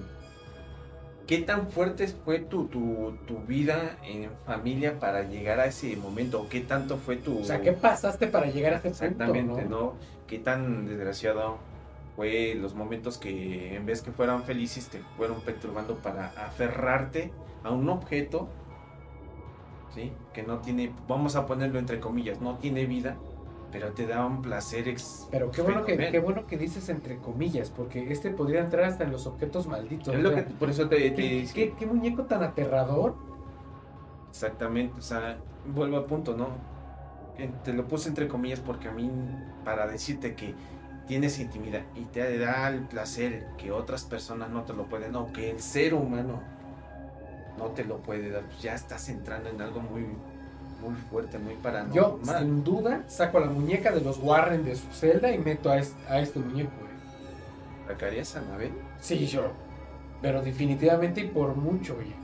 [1.27, 6.41] qué tan fuerte fue tu, tu, tu vida en familia para llegar a ese momento?
[6.41, 7.39] ¿O qué tanto fue tu...
[7.39, 9.05] O sea, ¿qué pasaste para llegar a ese punto?
[9.05, 9.69] Exactamente, no?
[9.69, 9.93] ¿no?
[10.27, 11.57] Qué tan desgraciado
[12.15, 17.31] fue los momentos que en vez que fueran felices te fueron perturbando para aferrarte
[17.63, 18.49] a un objeto,
[19.93, 20.11] ¿sí?
[20.33, 23.17] Que no tiene, vamos a ponerlo entre comillas, no tiene vida,
[23.73, 27.17] pero te da un placer ex Pero qué bueno, que, qué bueno que dices entre
[27.17, 30.13] comillas, porque este podría entrar hasta en los objetos malditos.
[30.15, 33.15] Es lo que, por eso te, te- ¿qué, qué- qué muñeco tan aterrador?
[34.29, 35.37] Exactamente, o sea,
[35.73, 36.49] vuelvo al punto, ¿no?
[37.37, 39.09] Que Te lo puse entre comillas porque a mí,
[39.65, 40.53] para decirte que
[41.07, 45.33] tienes intimidad y te da el placer que otras personas no te lo pueden, o
[45.33, 46.41] que el ser humano
[47.57, 50.07] no te lo puede dar, pues ya estás entrando en algo muy,
[50.89, 52.39] muy fuerte, muy Yo, paranormal.
[52.39, 55.97] sin duda, saco la muñeca de los Warren de su celda y meto a este,
[56.07, 56.71] a este muñeco.
[56.79, 56.91] güey.
[57.87, 58.71] ¿Sacarías a Anabel?
[58.99, 59.51] Sí, yo.
[60.21, 62.15] Pero definitivamente y por mucho, oye.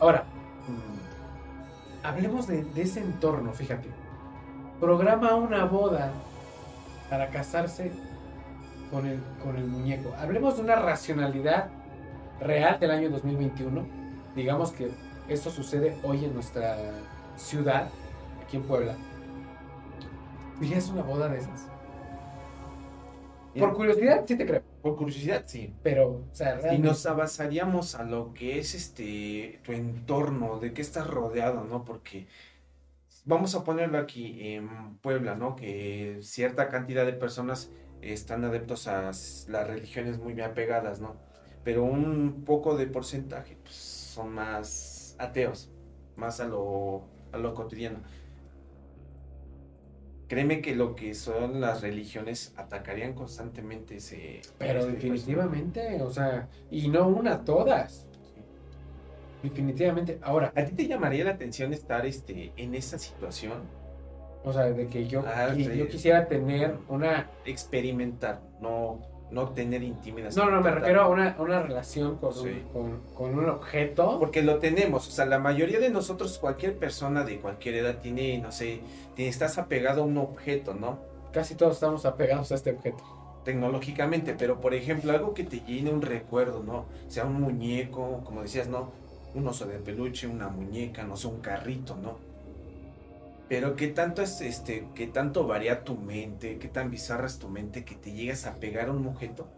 [0.00, 0.24] Ahora,
[0.68, 3.88] mm, hablemos de, de ese entorno, fíjate.
[4.80, 6.10] Programa una boda
[7.10, 7.90] para casarse
[8.90, 10.14] con el, con el muñeco.
[10.18, 11.68] Hablemos de una racionalidad
[12.40, 13.84] real del año 2021.
[14.36, 14.90] Digamos que
[15.28, 16.76] esto sucede hoy en nuestra
[17.38, 17.88] ciudad,
[18.44, 18.94] aquí en Puebla.
[20.60, 21.68] ¿Irías a una boda de esas?
[23.58, 24.62] Por curiosidad, sí te creo.
[24.82, 25.74] Por curiosidad, sí.
[25.82, 30.72] Pero, o sea, Y realmente- nos abasaríamos a lo que es este tu entorno, de
[30.72, 31.84] qué estás rodeado, ¿no?
[31.84, 32.28] Porque
[33.24, 35.56] vamos a ponerlo aquí en Puebla, ¿no?
[35.56, 37.70] Que cierta cantidad de personas
[38.00, 41.16] están adeptos a las religiones muy bien apegadas, ¿no?
[41.64, 45.68] Pero un poco de porcentaje pues, son más ateos,
[46.16, 47.98] más a lo, a lo cotidiano.
[50.28, 54.42] Créeme que lo que son las religiones atacarían constantemente ese...
[54.58, 58.06] Pero ese definitivamente, o sea, y no una, todas.
[59.42, 60.18] Definitivamente.
[60.20, 63.62] Ahora, ¿A ti te llamaría la atención estar este, en esa situación?
[64.44, 65.76] o sea, de que yo, Ah, que sí.
[65.76, 67.30] yo quisiera tener una...
[67.44, 70.30] Experimentar, no, no tener intimidad.
[70.34, 74.18] No, no, me refiero a una, una relación con, un- con, con un objeto.
[74.18, 78.38] Porque lo tenemos, o sea, la mayoría de nosotros, cualquier persona de cualquier edad tiene,
[78.38, 78.80] no sé,
[79.16, 80.98] estás apegado a un objeto, ¿no?
[81.32, 83.02] Casi todos estamos apegados a este objeto.
[83.44, 86.86] Tecnológicamente, pero por ejemplo, algo que te llene un recuerdo, ¿no?
[87.08, 88.92] Sea un muñeco, como decías, ¿no?
[89.34, 92.16] Un oso de peluche, una muñeca, no sé, un carrito, ¿no?
[93.48, 97.48] Pero qué tanto es este, qué tanto varía tu mente, qué tan bizarra es tu
[97.48, 99.48] mente que te llegas a pegar a un objeto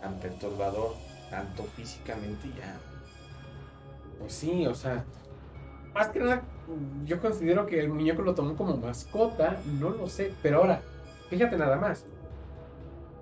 [0.00, 0.94] tan perturbador,
[1.30, 2.78] tanto físicamente ya.
[4.18, 5.04] Pues sí, o sea,
[5.94, 6.42] más que nada,
[7.04, 10.82] yo considero que el muñeco lo tomó como mascota, no lo sé, pero ahora,
[11.30, 12.04] fíjate nada más.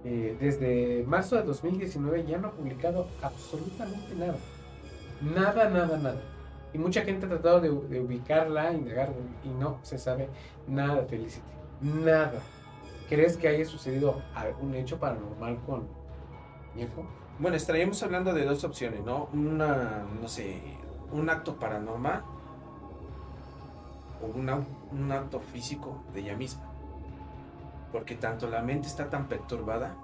[0.06, 4.36] Eh, desde marzo de 2019 ya no ha publicado absolutamente nada.
[5.20, 6.20] Nada, nada, nada.
[6.74, 10.28] Y mucha gente ha tratado de, de ubicarla, indagar, y no se sabe
[10.66, 11.46] nada de Felicity.
[11.80, 12.40] Nada.
[13.08, 15.88] ¿Crees que haya sucedido algún hecho paranormal con
[16.74, 17.06] muñeco?
[17.38, 19.28] Bueno, estaríamos hablando de dos opciones, ¿no?
[19.32, 20.60] Una, no sé,
[21.12, 22.24] un acto paranormal
[24.22, 26.64] o un, au- un acto físico de ella misma.
[27.92, 29.96] Porque tanto la mente está tan perturbada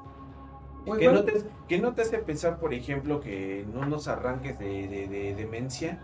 [0.85, 1.33] Pues que, bueno, no te,
[1.69, 6.01] que no te hace pensar, por ejemplo, que en unos arranques de, de- de demencia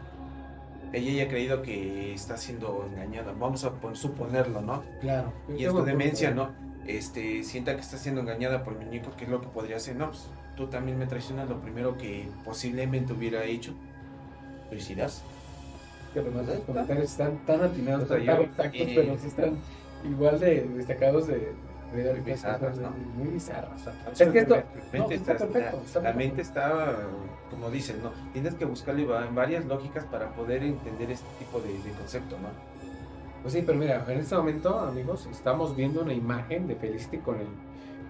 [0.93, 3.33] ella haya creído que está siendo engañada.
[3.39, 4.83] Vamos a pon- suponerlo, ¿no?
[5.01, 5.33] Claro.
[5.57, 6.51] Y es tu demencia, ¿no?
[6.87, 9.97] Este, sienta que está siendo engañada por el muñeco, ¿qué es lo que podría hacer?
[9.97, 13.75] No, pues tú también me traicionas, lo primero que posiblemente hubiera hecho,
[14.71, 15.23] suicidarse.
[16.15, 19.19] Que además Ahí los comentarios están tan atinados, O sea, tan yo- exactos, eh, pero
[19.19, 19.57] sí están
[20.09, 21.55] igual de destacados de, de
[21.93, 22.91] Muy bizarras, ¿no?
[23.17, 23.81] Muy bizarras.
[24.13, 26.97] es que esto, La mente, no, está, está perfecto, la- está la mente está,
[27.51, 28.11] como dices, ¿no?
[28.33, 32.49] Tienes que buscarle va- varias lógicas para poder entender este tipo de, de concepto, ¿no?
[33.43, 37.37] Pues sí, pero mira, en este momento, amigos, estamos viendo una imagen de Felicity con
[37.41, 37.47] el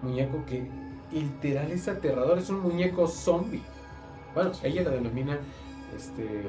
[0.02, 0.66] muñeco que
[1.12, 3.62] literal es aterrador, es un muñeco zombie.
[4.34, 5.38] Bueno, ella lo denomina
[5.96, 6.42] este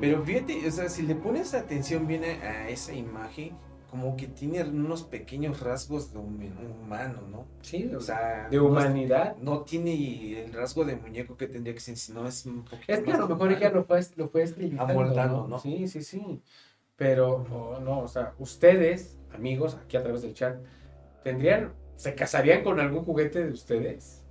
[0.00, 3.52] Pero fíjate, o sea, si le pones atención bien a, a esa imagen,
[3.90, 7.44] como que tiene unos pequeños rasgos de hum- humano, ¿no?
[7.62, 9.36] sí, O sea, de humanidad.
[9.38, 13.00] no tiene el rasgo de muñeco que tendría que ser, sino es un poquito Es
[13.00, 13.58] que a lo mejor humano.
[13.58, 14.44] ella lo fue, lo fue
[14.78, 15.58] Amoldando, ¿no?
[15.58, 16.40] Sí, sí, sí.
[16.96, 20.58] Pero, oh, no, o sea, ustedes, amigos, aquí a través del chat,
[21.24, 24.22] ¿tendrían, se casarían con algún juguete de ustedes?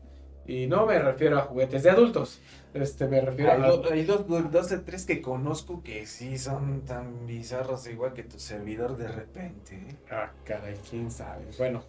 [0.45, 2.39] Y no me refiero a juguetes de adultos,
[2.73, 3.67] este, me refiero Hay, a...
[3.67, 8.23] do- hay dos, dos, de tres que conozco que sí son tan bizarros igual que
[8.23, 9.75] tu servidor de repente.
[9.75, 9.95] ¿eh?
[10.11, 11.45] Ah, caray, quién sabe.
[11.57, 11.83] Bueno,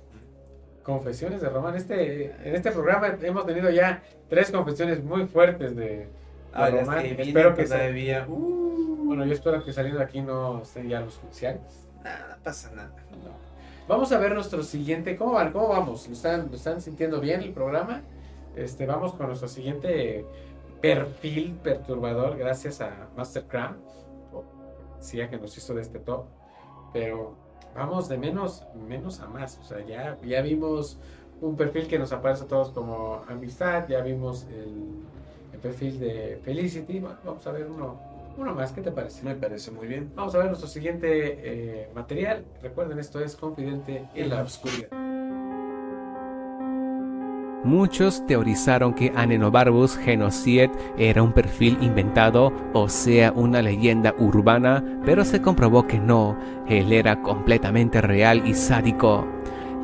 [0.83, 1.77] confesiones de Román.
[1.77, 6.09] Este, en este programa hemos tenido ya tres confesiones muy fuertes de,
[6.53, 8.27] Ah, las Román, que espero que se- todavía.
[8.29, 11.63] Uh, Bueno, yo espero que saliendo de aquí no estén ya los judiciales.
[12.03, 12.93] nada, pasa nada.
[13.25, 13.31] No.
[13.89, 15.17] Vamos a ver nuestro siguiente.
[15.17, 15.53] ¿Cómo van?
[15.53, 16.07] ¿Cómo vamos?
[16.07, 18.03] ¿Lo están, lo están sintiendo bien el programa?
[18.57, 20.25] Este, vamos con nuestro siguiente
[20.81, 23.77] perfil perturbador, gracias a Mastercram.
[24.99, 26.25] Decía que nos hizo de este top.
[26.93, 27.37] Pero
[27.75, 29.59] vamos de menos, menos a más.
[29.59, 30.99] O sea, ya, ya vimos
[31.41, 33.89] un perfil que nos aparece a todos como amistad.
[33.89, 35.01] Ya vimos el,
[35.53, 37.01] el perfil de Felicity.
[37.01, 37.99] Bueno, vamos a ver uno,
[38.37, 38.73] uno más.
[38.73, 39.23] ¿Qué te parece?
[39.23, 40.13] Me parece muy bien.
[40.15, 42.45] Vamos a ver nuestro siguiente eh, material.
[42.63, 44.89] Recuerden, esto es Confidente en la Oscuridad.
[47.65, 55.27] Muchos teorizaron que Anenobarbus Genocide era un perfil inventado, o sea, una leyenda urbana, pero
[55.27, 59.27] se comprobó que no, él era completamente real y sádico.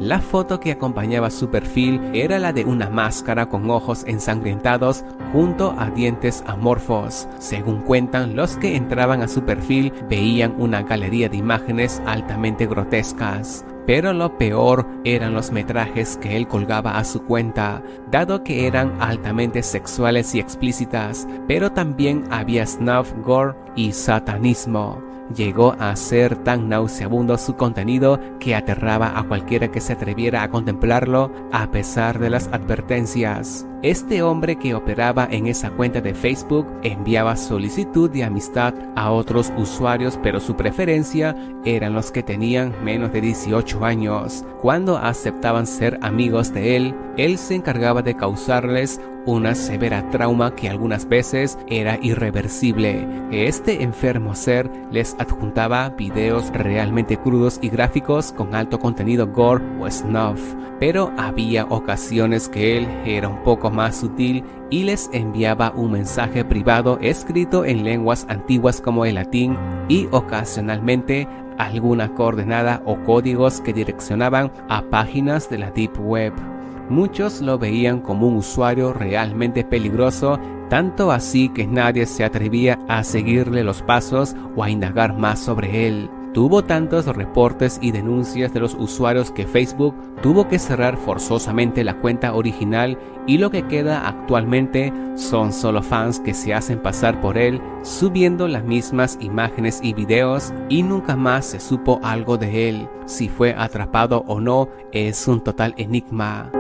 [0.01, 5.75] La foto que acompañaba su perfil era la de una máscara con ojos ensangrentados junto
[5.79, 7.29] a dientes amorfos.
[7.39, 13.65] Según cuentan, los que entraban a su perfil veían una galería de imágenes altamente grotescas.
[13.87, 19.01] Pero lo peor eran los metrajes que él colgaba a su cuenta, dado que eran
[19.01, 25.16] altamente sexuales y explícitas, pero también había snuff, gore y satanismo.
[25.35, 30.51] Llegó a ser tan nauseabundo su contenido que aterraba a cualquiera que se atreviera a
[30.51, 33.67] contemplarlo a pesar de las advertencias.
[33.83, 39.53] Este hombre que operaba en esa cuenta de Facebook enviaba solicitud de amistad a otros
[39.57, 44.45] usuarios, pero su preferencia eran los que tenían menos de 18 años.
[44.61, 50.69] Cuando aceptaban ser amigos de él, él se encargaba de causarles una severa trauma que
[50.69, 53.07] algunas veces era irreversible.
[53.31, 59.91] Este enfermo ser les adjuntaba videos realmente crudos y gráficos con alto contenido gore o
[59.91, 65.93] snuff, pero había ocasiones que él era un poco más sutil y les enviaba un
[65.93, 69.57] mensaje privado escrito en lenguas antiguas como el latín
[69.89, 76.56] y ocasionalmente alguna coordenada o códigos que direccionaban a páginas de la Deep Web.
[76.89, 83.03] Muchos lo veían como un usuario realmente peligroso, tanto así que nadie se atrevía a
[83.03, 86.09] seguirle los pasos o a indagar más sobre él.
[86.37, 91.99] Tuvo tantos reportes y denuncias de los usuarios que Facebook tuvo que cerrar forzosamente la
[91.99, 97.39] cuenta original y lo que queda actualmente son solo fans que se hacen pasar por
[97.39, 102.89] él subiendo las mismas imágenes y videos y nunca más se supo algo de él.
[103.07, 106.53] Si fue atrapado o no es un total enigma.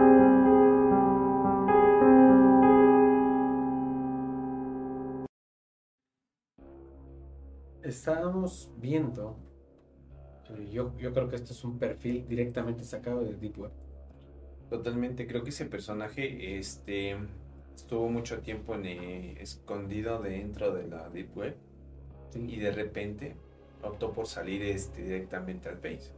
[7.87, 9.37] Estábamos viendo,
[10.51, 13.71] eh, yo, yo creo que este es un perfil directamente sacado de Deep Web.
[14.71, 17.17] Totalmente, creo que ese personaje este,
[17.77, 21.55] estuvo mucho tiempo en, eh, escondido dentro de la Deep Web
[22.35, 23.37] y de repente
[23.83, 26.11] optó por salir este, directamente al Face.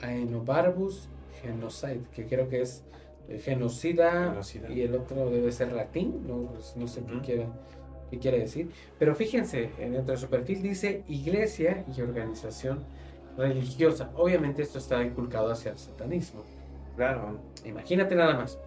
[0.00, 1.08] Aenobarbus
[1.42, 2.84] Genocide, que creo que es
[3.28, 4.70] eh, genocida, Genocida.
[4.72, 7.22] y el otro debe ser latín, no, pues, no sé qué, Ujú.
[7.24, 7.52] quiera-
[8.10, 8.70] qué quiere decir.
[8.98, 12.84] Pero fíjense, dentro de su perfil dice iglesia y organización
[13.36, 14.10] religiosa.
[14.16, 16.42] Obviamente esto está inculcado hacia el satanismo.
[16.96, 18.58] Claro, Imagínate nada más.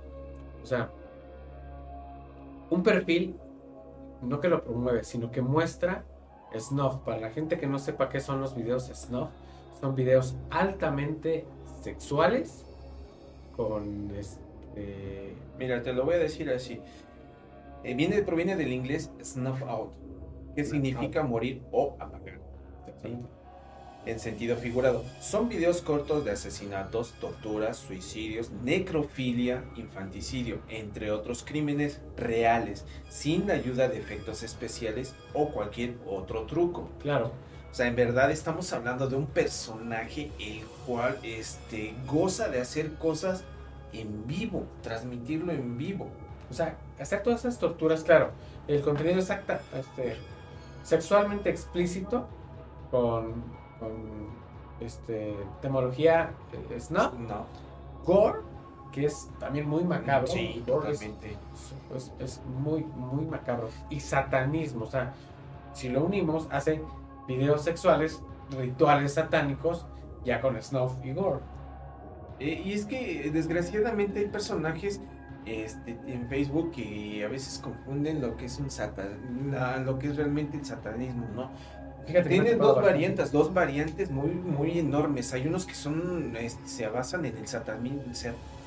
[0.61, 0.91] O sea,
[2.69, 3.35] un perfil
[4.21, 6.03] no que lo promueve, sino que muestra
[6.57, 6.97] snuff.
[6.97, 9.29] Para la gente que no sepa qué son los videos snuff,
[9.79, 11.45] son videos altamente
[11.81, 12.65] sexuales
[13.55, 14.49] con este
[15.57, 16.79] mira, te lo voy a decir así.
[17.83, 19.93] Eh, viene, proviene del inglés snuff out,
[20.55, 22.39] que significa morir o apagar.
[23.01, 23.17] ¿sí?
[24.05, 25.03] En sentido figurado.
[25.19, 33.53] Son videos cortos de asesinatos, torturas, suicidios, necrofilia, infanticidio, entre otros crímenes reales, sin la
[33.55, 36.89] ayuda de efectos especiales o cualquier otro truco.
[36.99, 37.33] Claro,
[37.71, 42.95] O sea, en verdad estamos hablando de un personaje el cual este, goza de hacer
[42.95, 43.43] cosas
[43.93, 46.09] en vivo, transmitirlo en vivo.
[46.49, 48.31] O sea, hacer todas esas torturas, claro,
[48.67, 50.15] el contenido es acta- este,
[50.83, 52.27] sexualmente explícito
[52.91, 53.33] con,
[53.79, 53.91] con
[54.79, 56.31] este, temología
[56.71, 57.45] eh, snuff, No,
[58.05, 58.39] gore,
[58.91, 60.27] que es también muy macabro.
[60.27, 61.37] Sí, es- totalmente.
[61.95, 63.69] es, es muy, muy macabro.
[63.89, 65.13] Y satanismo, o sea,
[65.73, 66.81] si lo unimos, hace
[67.27, 68.21] videos sexuales,
[68.57, 69.85] rituales satánicos,
[70.25, 71.39] ya con snuff y gore.
[72.39, 75.01] Eh, y es que desgraciadamente hay personajes
[75.49, 80.07] este, en Facebook que a veces confunden lo que es un satan, la- lo que
[80.07, 81.49] es realmente el satanismo, ¿no?
[82.07, 85.31] Fíjate, Tienen dos variantes, dos variantes muy, muy enormes.
[85.33, 88.01] Hay unos que son, este, se basan en el satanismo,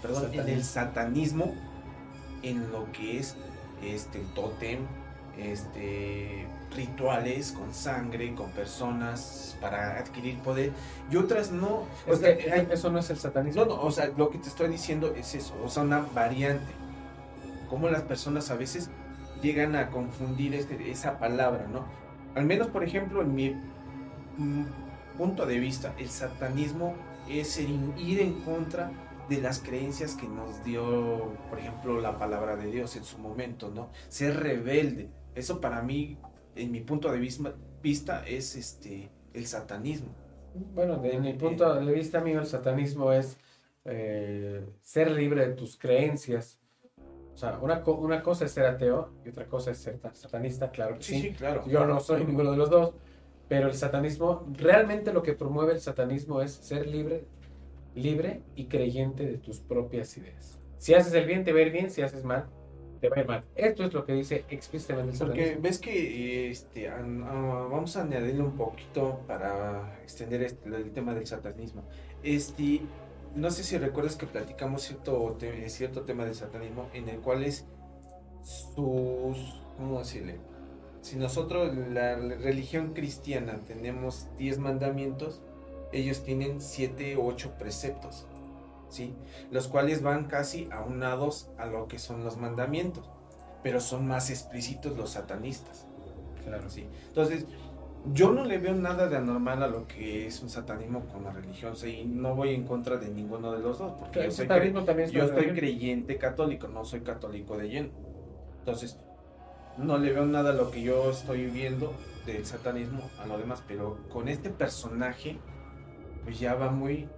[0.01, 1.53] perdón, en el satanismo,
[2.43, 3.37] en lo que es
[3.83, 4.81] este el tótem,
[5.39, 10.73] este rituales con sangre, con personas para adquirir poder,
[11.11, 11.85] y otras no.
[12.09, 13.65] O sea, que hay- eso no es el satanismo.
[13.65, 16.73] no, no, o sea, lo que te estoy diciendo es eso, o sea, una variante.
[17.69, 18.91] Cómo las personas a veces
[19.43, 21.85] llegan a confundir este- esa palabra, ¿no?
[22.35, 23.57] Al menos, por ejemplo, en mi
[24.39, 24.65] mm,
[25.19, 26.95] punto de vista, el satanismo
[27.29, 28.91] es el in- ir en contra
[29.29, 33.71] de las creencias que nos dio, por ejemplo, la palabra de Dios en su momento,
[33.75, 33.91] ¿no?
[34.09, 35.11] Ser rebelde.
[35.35, 36.19] Eso para mí,
[36.57, 37.19] en mi punto de
[37.83, 40.15] vista, es este el satanismo.
[40.75, 43.39] Bueno, de mi punto de vista mío, el satanismo es
[43.85, 46.59] eh, ser libre de tus creencias.
[47.33, 50.15] O sea, una, co- una cosa es ser ateo y otra cosa es ser ta-
[50.15, 51.33] satanista, claro que sí.
[51.33, 51.65] claro.
[51.67, 52.95] Yo no soy ninguno de los dos,
[53.49, 57.25] pero el satanismo, realmente lo que promueve el satanismo es ser libre,
[57.95, 60.59] libre y creyente de tus propias ideas.
[60.77, 62.51] Si haces el bien, te va a ir bien, si haces mal,
[63.03, 63.45] te va a ir mal.
[63.57, 67.03] Esto es lo que dice explícitamente Porque ves que este, ah,
[67.71, 71.83] vamos a añadirle un poquito para extender este- el tema del satanismo.
[72.23, 72.81] Este,
[73.35, 77.43] no sé si recuerdas que platicamos cierto, te- cierto tema del satanismo en el cual
[77.43, 77.67] es
[78.43, 80.39] sus, ¿cómo decirle?
[81.03, 85.43] si nosotros, la religión cristiana, tenemos 10 mandamientos,
[85.91, 88.25] ellos tienen 7 o 8 preceptos,
[88.93, 89.15] ¿sí?
[89.51, 93.09] Los cuales van casi aunados a lo que son los mandamientos,
[93.63, 95.87] pero son más explícitos los satanistas.
[96.45, 96.87] Claro, sí.
[97.09, 97.47] Entonces,
[98.13, 101.31] yo no le veo nada de anormal a lo que es un satanismo con la
[101.31, 104.49] religión, y no voy en contra de ninguno de los dos, porque yo, soy
[105.11, 107.91] yo estoy creyente católico, no soy católico de lleno.
[108.59, 108.99] Entonces,
[109.79, 111.95] no le veo nada a lo que yo estoy viendo
[112.27, 115.39] del satanismo a lo demás, pero con este personaje,
[116.25, 117.09] pues ya va muy,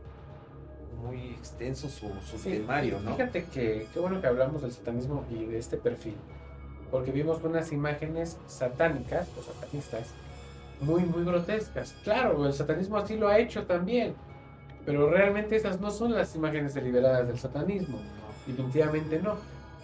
[0.94, 3.12] muy extenso su, su temario, ¿no?
[3.12, 6.16] Fíjate que qué bueno que hablamos del satanismo y de este perfil,
[6.90, 10.14] porque vimos unas imágenes satánicas o satanistas
[10.80, 11.94] muy, muy grotescas.
[12.04, 14.14] Claro, el satanismo así lo ha hecho también,
[14.84, 17.98] pero realmente esas no son las imágenes deliberadas del satanismo,
[18.46, 19.36] definitivamente no.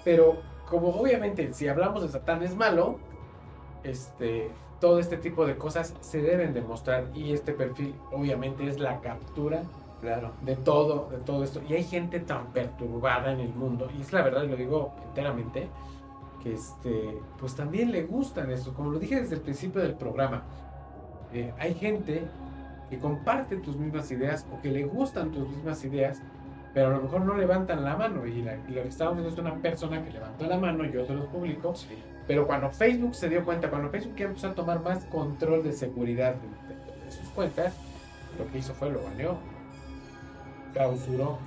[0.05, 2.99] Pero como obviamente si hablamos de Satán es malo,
[3.83, 4.51] este,
[4.81, 9.63] todo este tipo de cosas se deben demostrar y este perfil obviamente es la captura
[10.01, 10.33] claro.
[10.43, 11.61] de todo, de todo esto.
[11.69, 15.69] Y hay gente tan perturbada en el mundo, y es la verdad, lo digo enteramente,
[16.43, 20.43] que este, pues también le gustan eso, como lo dije desde el principio del programa.
[21.33, 22.25] Eh, hay gente
[22.89, 26.21] que comparte tus mismas ideas o que le gustan tus mismas ideas,
[26.75, 28.27] pero a lo mejor no levantan la mano.
[28.27, 31.27] Y, lo que estamos viendo es una persona que levantó la mano, yo se los
[31.27, 31.75] publico.
[32.27, 36.35] Pero cuando Facebook se dio cuenta, cuando Facebook empezó a tomar más control de seguridad
[36.35, 37.75] de, sus cuentas,
[38.39, 39.37] lo que hizo fue lo baneó,
[40.73, 41.39] clausuró.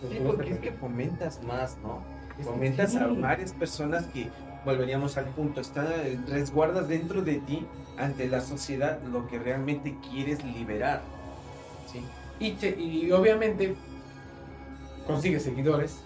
[0.00, 2.00] Sí, porque es que fomentas más, ¿no?
[2.42, 4.28] fomentas a varias personas que
[4.64, 5.86] volveríamos al punto, está,
[6.28, 7.66] resguardas dentro de ti
[7.98, 11.02] ante la sociedad lo que realmente quieres liberar.
[11.86, 12.04] ¿sí?
[12.40, 13.76] Y, y obviamente
[15.06, 16.00] consigue seguidores.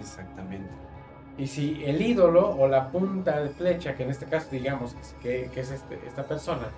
[0.00, 0.68] Exactamente.
[1.38, 5.50] Y si el ídolo o la punta de flecha, que en este caso digamos que,
[5.54, 6.68] que es este, esta persona,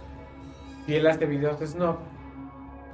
[0.84, 1.96] si él hace videos de snob,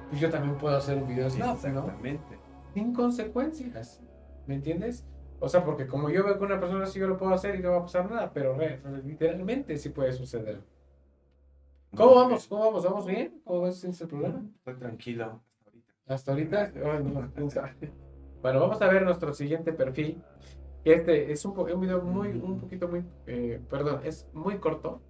[0.09, 2.36] pues yo también puedo hacer un video de snob, Exactamente.
[2.77, 4.03] Sin consecuencias,
[4.47, 5.07] ¿me entiendes?
[5.41, 7.61] O sea, porque como yo veo que una persona así yo lo puedo hacer y
[7.61, 8.55] no va a pasar nada, pero
[9.03, 10.61] literalmente sí puede suceder.
[11.97, 12.47] ¿Cómo vamos?
[12.47, 12.85] ¿Cómo vamos?
[12.85, 13.41] ¿Vamos bien?
[13.45, 14.45] ¿Cómo ves ese problema?
[14.59, 15.95] Estoy tranquilo hasta ahorita.
[16.07, 16.73] Hasta ahorita.
[18.43, 20.23] bueno, vamos a ver nuestro siguiente perfil.
[20.85, 25.01] Este es un, un video muy, un poquito muy, eh, perdón, es muy corto,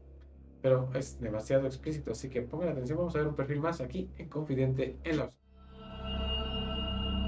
[0.62, 2.12] pero es demasiado explícito.
[2.12, 5.30] Así que pongan atención, vamos a ver un perfil más aquí en Confidente en los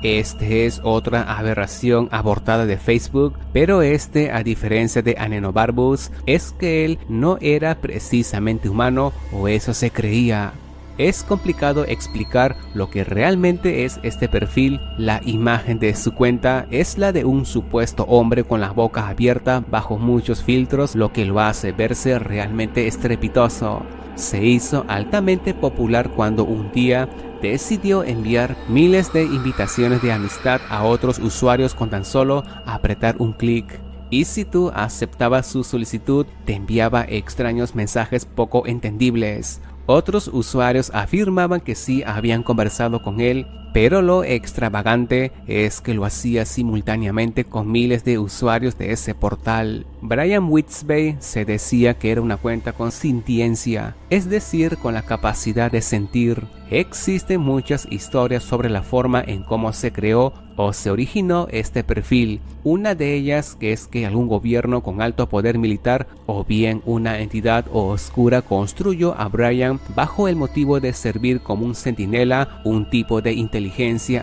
[0.03, 6.85] este es otra aberración abortada de Facebook, pero este, a diferencia de Anenobarbus, es que
[6.85, 10.53] él no era precisamente humano, o eso se creía.
[10.99, 14.81] Es complicado explicar lo que realmente es este perfil.
[14.99, 19.65] La imagen de su cuenta es la de un supuesto hombre con la boca abierta
[19.71, 23.83] bajo muchos filtros, lo que lo hace verse realmente estrepitoso
[24.19, 27.09] se hizo altamente popular cuando un día
[27.41, 33.33] decidió enviar miles de invitaciones de amistad a otros usuarios con tan solo apretar un
[33.33, 33.81] clic.
[34.11, 39.61] Y si tú aceptabas su solicitud, te enviaba extraños mensajes poco entendibles.
[39.91, 46.05] Otros usuarios afirmaban que sí habían conversado con él, pero lo extravagante es que lo
[46.05, 49.87] hacía simultáneamente con miles de usuarios de ese portal.
[50.01, 55.71] Brian Whitsbay se decía que era una cuenta con sintiencia, es decir, con la capacidad
[55.71, 56.45] de sentir.
[56.71, 62.41] Existen muchas historias sobre la forma en cómo se creó o se originó este perfil.
[62.65, 67.65] Una de ellas es que algún gobierno con alto poder militar o bien una entidad
[67.73, 73.33] oscura construyó a Brian bajo el motivo de servir como un centinela, un tipo de
[73.33, 73.58] inteligencia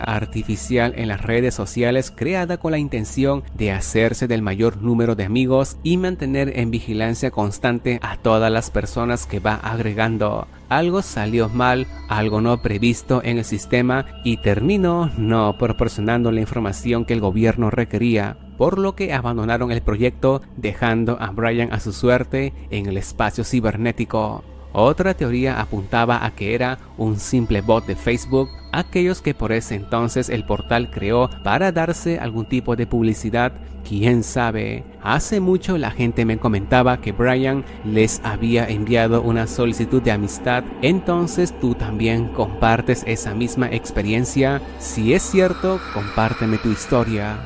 [0.02, 5.24] artificial en las redes sociales creada con la intención de hacerse del mayor número de
[5.24, 11.48] amigos y mantener en vigilancia constante a todas las personas que va agregando algo salió
[11.48, 17.20] mal, algo no previsto en el sistema y terminó no proporcionando la información que el
[17.20, 22.86] gobierno requería, por lo que abandonaron el proyecto dejando a Brian a su suerte en
[22.86, 24.42] el espacio cibernético.
[24.78, 29.74] Otra teoría apuntaba a que era un simple bot de Facebook, aquellos que por ese
[29.74, 33.54] entonces el portal creó para darse algún tipo de publicidad,
[33.88, 34.84] quién sabe.
[35.02, 40.62] Hace mucho la gente me comentaba que Brian les había enviado una solicitud de amistad,
[40.82, 44.60] entonces tú también compartes esa misma experiencia.
[44.78, 47.38] Si es cierto, compárteme tu historia.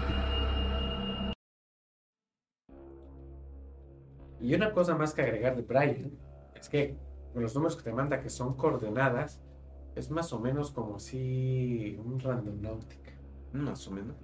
[4.41, 6.11] Y una cosa más que agregar de Brian
[6.57, 6.97] es que
[7.35, 9.41] los números que te manda que son coordenadas,
[9.95, 13.13] es más o menos como si un random náutica.
[13.53, 14.17] Más o menos.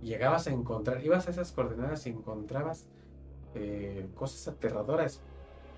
[0.00, 2.88] Llegabas a encontrar, ibas a esas coordenadas y encontrabas
[3.54, 5.20] eh, cosas aterradoras.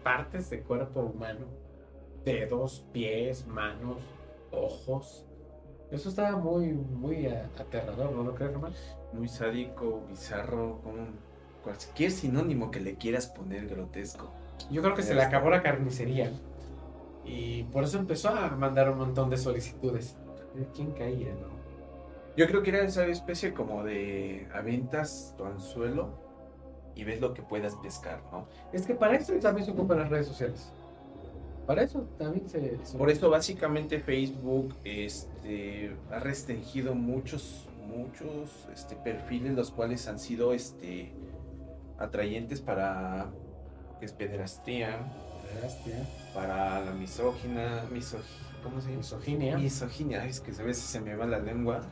[0.03, 1.47] partes de cuerpo humano,
[2.25, 3.99] dedos, pies, manos,
[4.53, 5.25] ojos.
[5.91, 8.73] Eso estaba muy, muy a- aterrador, ¿no lo crees, Román?
[9.13, 11.07] Muy sádico, bizarro, como
[11.63, 14.31] cualquier sinónimo que le quieras poner grotesco.
[14.71, 16.31] Yo creo que se le acabó la carnicería
[17.25, 20.17] y por eso empezó a mandar un montón de solicitudes.
[20.75, 21.55] ¿Quién caía, no?
[22.37, 26.11] Yo creo que era esa especie como de aventas tu anzuelo
[26.95, 28.47] y ves lo que puedas pescar, ¿no?
[28.73, 30.69] Es que para eso también se ocupan las redes sociales.
[31.67, 32.79] Para eso también se...
[32.85, 40.19] se- Por eso básicamente Facebook este, ha restringido muchos, muchos este, perfiles los cuales han
[40.19, 41.13] sido este,
[41.99, 43.29] atrayentes para
[43.99, 44.99] que es pederastía,
[46.35, 48.19] Para la misógina, miso-
[48.63, 48.99] ¿cómo se llama?
[48.99, 49.57] Misoginia.
[49.59, 51.83] Misoginia, Ay, es que a veces se me va la lengua.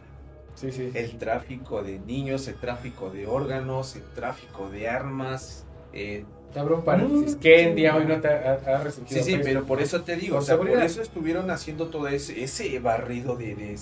[0.55, 0.91] Sí, sí.
[0.95, 5.65] El tráfico de niños, el tráfico de órganos, el tráfico de armas.
[5.93, 7.37] eh, Te abro un paréntesis.
[7.37, 10.17] Mm, ¿Qué en día hoy no te ha, ha Sí, sí, pero por eso te
[10.17, 13.77] digo, Por o sea, por eso estuvieron haciendo todo ese, ese barrido de, de,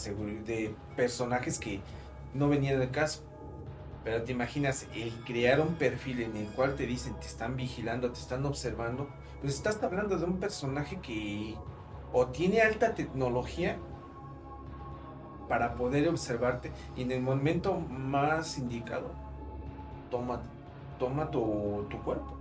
[0.46, 1.80] de personajes que
[2.34, 3.22] no venían del caso.
[4.04, 8.10] Pero te imaginas, el crear un perfil en el cual te dicen, te están vigilando,
[8.12, 9.08] te están observando,
[9.40, 11.56] pues estás hablando de un personaje que
[12.12, 13.76] o tiene alta tecnología
[15.48, 19.10] para poder observarte y en el momento más indicado,
[20.10, 20.40] toma,
[20.98, 22.36] toma tu, tu cuerpo.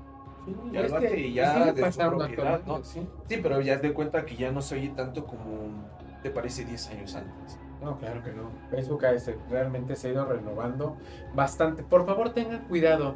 [0.46, 3.08] Sí, Ya es que ya de propiedad, actualmente, sí.
[3.28, 5.90] Sí, pero ya te cuenta que ya no se oye tanto como
[6.22, 7.58] te parece 10 años antes.
[7.82, 8.52] No, claro que no.
[8.70, 9.02] Facebook
[9.50, 10.98] realmente se ha ido renovando
[11.34, 11.84] bastante.
[11.84, 13.16] Por favor, tengan cuidado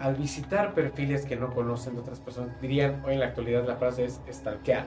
[0.00, 2.50] al visitar perfiles que no conocen de otras personas.
[2.60, 4.86] Dirían hoy en la actualidad la frase es stalkear.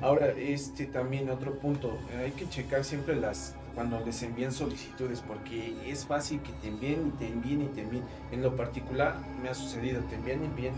[0.00, 5.74] Ahora, este también otro punto, hay que checar siempre las cuando les envían solicitudes porque
[5.86, 8.04] es fácil que te envíen y te envíen y te envíen.
[8.32, 10.74] En lo particular me ha sucedido, te envían y envían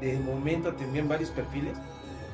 [0.00, 1.76] de, de momento te envían varios perfiles.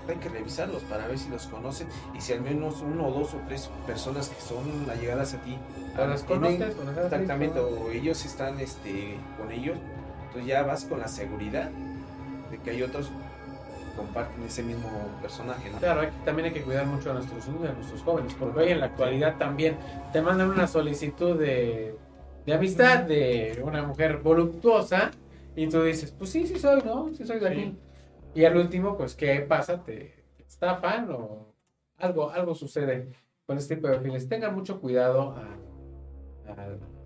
[0.08, 1.86] Hay que revisarlos para ver si los conocen
[2.16, 5.58] y si al menos uno o dos o tres personas que son allegadas a ti
[5.98, 6.76] ¿O las conoces?
[6.80, 9.76] ¿O las has Exactamente, o ellos están este, con ellos,
[10.28, 11.70] entonces ya vas con la seguridad
[12.50, 14.88] de que hay otros que comparten ese mismo
[15.20, 15.78] personaje, ¿no?
[15.78, 18.80] Claro, también hay que cuidar mucho a nuestros niños, a nuestros jóvenes, porque hoy en
[18.80, 19.76] la actualidad también
[20.12, 21.96] te mandan una solicitud de,
[22.46, 25.10] de amistad de una mujer voluptuosa
[25.56, 27.10] y tú dices, pues sí, sí soy, ¿no?
[27.14, 27.52] Sí soy de Sí.
[27.60, 27.76] aquí.
[28.34, 29.82] Y al último, pues, ¿qué pasa?
[29.82, 30.14] ¿Te
[30.46, 31.52] estafan o
[31.96, 33.08] algo, algo sucede
[33.46, 34.28] con este tipo de perfiles?
[34.28, 35.56] Tengan mucho cuidado a-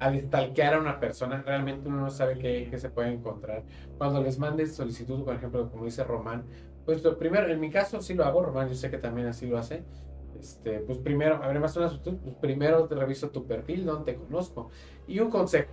[0.03, 1.42] al stalkear a una persona.
[1.42, 3.62] Realmente uno no sabe qué, qué se puede encontrar.
[3.98, 6.44] Cuando les mandes solicitud, por ejemplo, como dice Román,
[6.84, 9.46] pues lo primero, en mi caso sí lo hago, Román, yo sé que también así
[9.46, 9.84] lo hace.
[10.38, 14.70] Este, pues primero, además una solicitud, pues primero te reviso tu perfil, donde te conozco.
[15.07, 15.70] Y un consejo,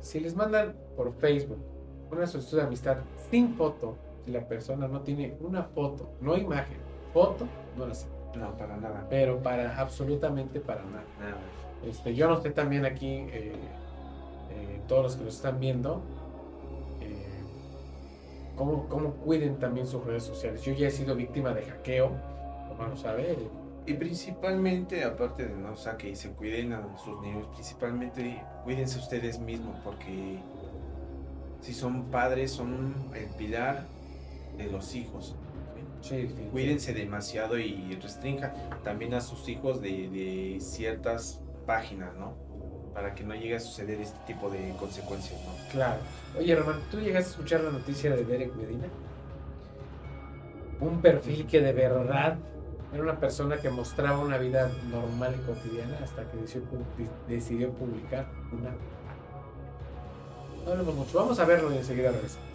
[0.00, 1.58] si les mandan por Facebook
[2.10, 2.98] una solicitud de amistad
[3.30, 6.76] sin foto, si la persona no tiene una foto, no imagen,
[7.14, 7.46] foto,
[7.78, 8.22] no la acepto.
[8.38, 9.06] No, para nada.
[9.10, 11.04] Pero para absolutamente para nada.
[11.20, 11.61] nada.
[11.84, 13.52] Este, yo no sé también aquí, eh,
[14.50, 16.02] eh, todos los que nos están viendo,
[17.00, 17.26] eh,
[18.56, 20.62] cómo, cómo cuiden también sus redes sociales.
[20.62, 22.12] Yo ya he sido víctima de hackeo,
[22.68, 23.36] como lo sabe.
[23.84, 28.98] Y principalmente, aparte de no, o sea, que se cuiden a sus niños, principalmente cuídense
[28.98, 30.38] ustedes mismos, porque
[31.60, 33.86] si son padres, son el pilar
[34.56, 35.34] de los hijos.
[36.00, 36.26] ¿sí?
[36.26, 38.52] Sí, sí, Cuídense demasiado y restrinjan
[38.84, 42.34] también a sus hijos de, de ciertas páginas, ¿no?
[42.94, 45.52] Para que no llegue a suceder este tipo de consecuencias, ¿no?
[45.70, 46.00] Claro.
[46.38, 48.86] Oye, Román, ¿tú llegaste a escuchar la noticia de Derek Medina?
[50.80, 52.36] Un perfil que de verdad
[52.92, 56.96] era una persona que mostraba una vida normal y cotidiana hasta que decidió, pu-
[57.28, 58.70] de- decidió publicar una.
[60.64, 62.48] No hablemos mucho, vamos a verlo y enseguida regresamos.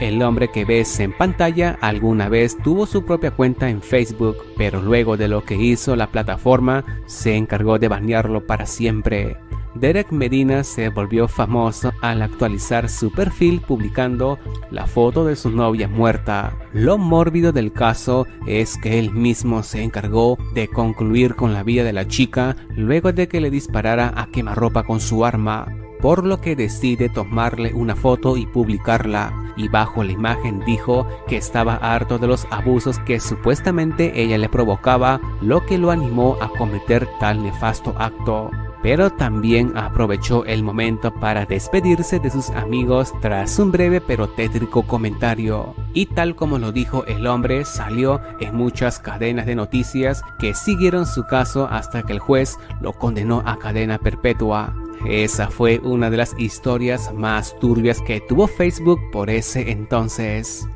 [0.00, 4.82] El hombre que ves en pantalla alguna vez tuvo su propia cuenta en Facebook, pero
[4.82, 9.36] luego de lo que hizo la plataforma se encargó de banearlo para siempre.
[9.74, 14.38] Derek Medina se volvió famoso al actualizar su perfil publicando
[14.70, 16.56] la foto de su novia muerta.
[16.72, 21.82] Lo mórbido del caso es que él mismo se encargó de concluir con la vida
[21.82, 25.66] de la chica luego de que le disparara a quemarropa con su arma
[26.04, 31.38] por lo que decide tomarle una foto y publicarla, y bajo la imagen dijo que
[31.38, 36.50] estaba harto de los abusos que supuestamente ella le provocaba, lo que lo animó a
[36.50, 38.50] cometer tal nefasto acto.
[38.82, 44.82] Pero también aprovechó el momento para despedirse de sus amigos tras un breve pero tétrico
[44.82, 45.74] comentario.
[45.94, 51.06] Y tal como lo dijo el hombre, salió en muchas cadenas de noticias que siguieron
[51.06, 54.74] su caso hasta que el juez lo condenó a cadena perpetua.
[55.06, 60.66] Esa fue una de las historias más turbias que tuvo Facebook por ese entonces.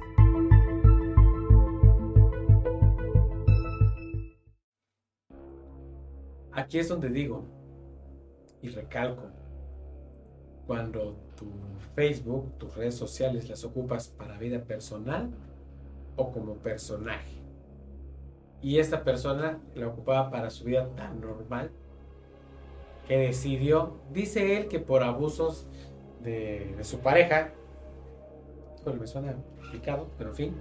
[6.53, 7.45] Aquí es donde digo
[8.61, 9.31] y recalco,
[10.67, 11.47] cuando tu
[11.95, 15.31] Facebook, tus redes sociales las ocupas para vida personal
[16.17, 17.39] o como personaje.
[18.61, 21.71] Y esta persona la ocupaba para su vida tan normal
[23.09, 25.67] que decidió, dice él que por abusos
[26.21, 27.53] de, su pareja,
[28.85, 30.57] bueno, me suena complicado, pero en fin,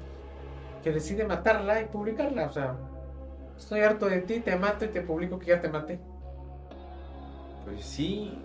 [0.82, 2.48] que decide matarla y publicarla.
[2.48, 2.78] O sea,
[3.58, 6.00] estoy harto de ti, te mato y te publico que ya te maté.
[7.66, 8.40] Pues sí,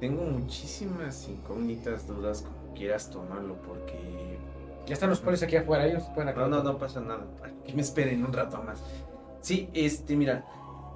[0.00, 4.38] tengo muchísimas incógnitas, dudas, como quieras tomarlo, porque...
[4.86, 7.26] Ya están los polis aquí afuera, ellos pueden No, no, no pasa nada.
[7.64, 8.82] Que me esperen un rato más.
[9.42, 10.46] Sí, este, mira,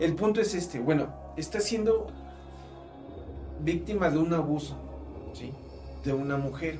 [0.00, 2.08] el punto es este, bueno, está siendo
[3.60, 4.76] víctima de un abuso,
[5.32, 5.52] ¿sí?
[6.04, 6.78] De una mujer.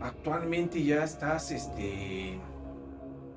[0.00, 2.38] Actualmente ya estás, este,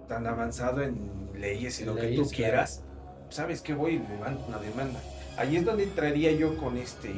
[0.08, 2.84] tan avanzado en leyes y lo que tú quieras.
[3.30, 4.00] ¿Sabes qué voy?
[4.00, 5.00] Levanto una demanda.
[5.38, 7.12] Ahí es donde entraría yo con este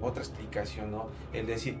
[0.00, 1.08] otra explicación, ¿no?
[1.32, 1.78] El decir,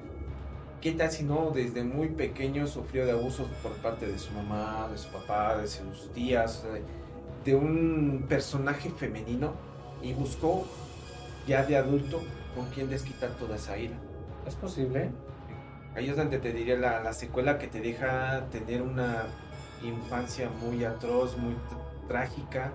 [0.80, 4.88] ¿qué tal si no desde muy pequeño sufrió de abusos por parte de su mamá,
[4.90, 6.58] de su papá, de sus tías?
[6.58, 6.82] O sea,
[7.48, 9.54] de un personaje femenino
[10.02, 10.66] y buscó
[11.46, 12.20] ya de adulto
[12.54, 13.94] con quien desquitar toda esa ira.
[14.46, 15.10] Es posible.
[15.96, 19.24] Ahí es donde te diría la, secuela que te deja tener una
[19.82, 21.56] infancia muy atroz, muy
[22.06, 22.70] trágica,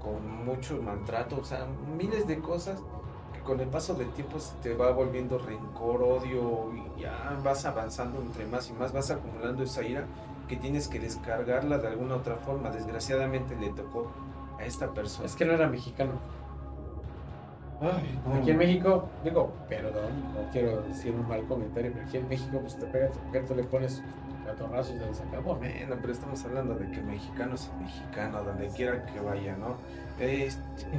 [0.00, 1.66] con mucho maltrato, o sea,
[1.98, 2.80] miles de cosas
[3.34, 7.66] que con el paso del tiempo se te va volviendo rencor, odio, y ya vas
[7.66, 10.06] avanzando entre más y más, vas acumulando esa ira
[10.48, 12.70] que tienes que descargarla de alguna otra forma.
[12.70, 14.10] Desgraciadamente le tocó
[14.58, 15.26] a esta persona.
[15.26, 16.12] Es que no era mexicano.
[18.40, 22.58] Aquí en México, digo, perdón, no quiero decir un mal comentario, pero aquí en México,
[22.60, 23.10] pues te pegas,
[23.46, 24.02] tú le pones
[24.46, 25.58] catorrazos de sacabón.
[25.58, 29.76] Bueno, pero estamos hablando de que mexicano es el mexicano, donde quiera que vaya, ¿no?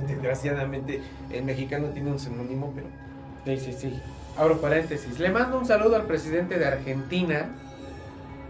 [0.07, 2.87] desgraciadamente, el mexicano tiene un sinónimo, pero.
[3.45, 4.01] Sí, sí, sí.
[4.37, 5.19] Abro paréntesis.
[5.19, 7.49] Le mando un saludo al presidente de Argentina,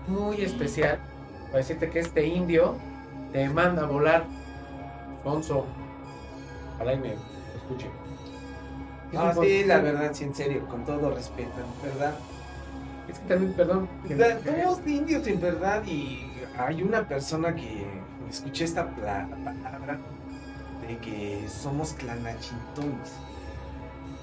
[0.08, 1.00] muy especial
[1.48, 2.76] para decirte que este indio
[3.32, 4.26] te manda a volar.
[5.18, 5.66] Alfonso,
[6.76, 7.14] ojalá y me
[7.56, 7.90] escuche.
[9.18, 11.52] Ah, sí, la verdad, sí, en serio, con todo respeto,
[11.84, 12.16] ¿verdad?
[13.08, 13.88] Es que también, perdón.
[14.44, 17.86] Somos indios en verdad y hay una persona que
[18.30, 20.00] escuché esta palabra
[20.88, 23.14] de que somos clanachintones,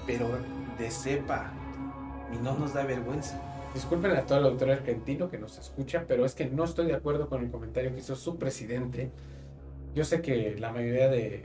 [0.05, 0.27] pero
[0.77, 1.51] de cepa
[2.33, 3.39] y no nos da vergüenza.
[3.73, 6.93] Disculpen a todo el autor argentino que nos escucha, pero es que no estoy de
[6.93, 9.11] acuerdo con el comentario que hizo su presidente.
[9.95, 11.43] Yo sé que la mayoría de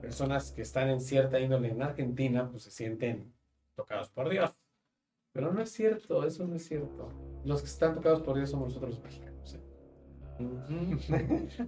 [0.00, 3.32] personas que están en cierta índole en Argentina, pues se sienten
[3.74, 4.54] tocados por Dios.
[5.32, 7.10] Pero no es cierto, eso no es cierto.
[7.44, 9.54] Los que están tocados por Dios somos nosotros los mexicanos.
[9.54, 9.60] ¿eh?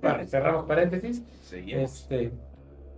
[0.00, 1.22] bueno, cerramos paréntesis.
[1.52, 2.32] Este,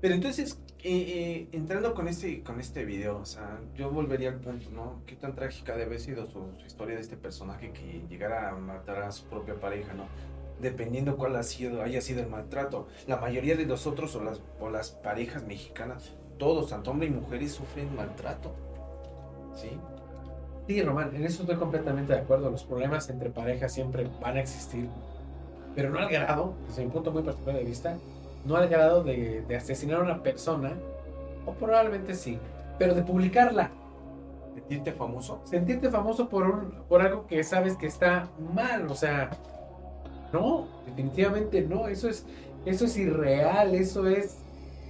[0.01, 4.41] pero entonces, eh, eh, entrando con este, con este video, o sea, yo volvería al
[4.41, 5.03] punto, ¿no?
[5.07, 9.03] Qué tan trágica debe haber sido su, historia de este personaje que llegara a matar
[9.03, 10.05] a su propia pareja, ¿no?
[10.61, 12.89] Dependiendo cuál ha sido, haya sido el maltrato.
[13.07, 17.53] La mayoría de nosotros o las, o las parejas mexicanas, todos, tanto hombres y mujeres,
[17.53, 18.55] sufren maltrato.
[19.55, 19.71] ¿Sí?
[20.67, 22.51] Sí, Román, en eso estoy completamente de acuerdo.
[22.51, 24.89] Los problemas entre parejas siempre van a existir,
[25.75, 27.99] pero no al grado, desde mi punto muy particular de vista,
[28.45, 30.73] no al grado de, asesinar a una persona,
[31.47, 32.39] o probablemente sí,
[32.79, 33.71] pero de publicarla.
[34.55, 35.41] Sentirte famoso.
[35.45, 39.31] Sentirte famoso por, un, por algo que sabes que está mal, o sea,
[40.33, 42.27] no, definitivamente no, eso es,
[42.65, 44.39] eso es irreal, eso es,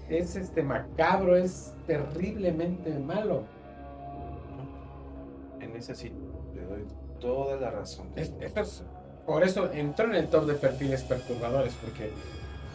[0.09, 3.45] es este macabro, es terriblemente malo.
[5.61, 6.13] En ese sí,
[6.55, 6.85] le doy
[7.21, 8.09] toda la razón.
[9.27, 12.11] por eso entró en el top de perfiles perturbadores, porque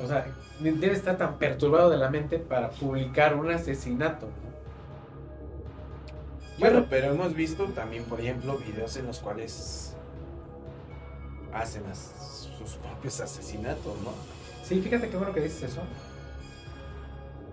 [0.03, 0.25] o sea,
[0.59, 4.27] debe estar tan perturbado de la mente para publicar un asesinato.
[6.59, 9.95] Bueno, pero hemos visto también, por ejemplo, videos en los cuales
[11.53, 14.11] hacen sus propios asesinatos, ¿no?
[14.63, 15.81] Sí, fíjate qué bueno que dices eso.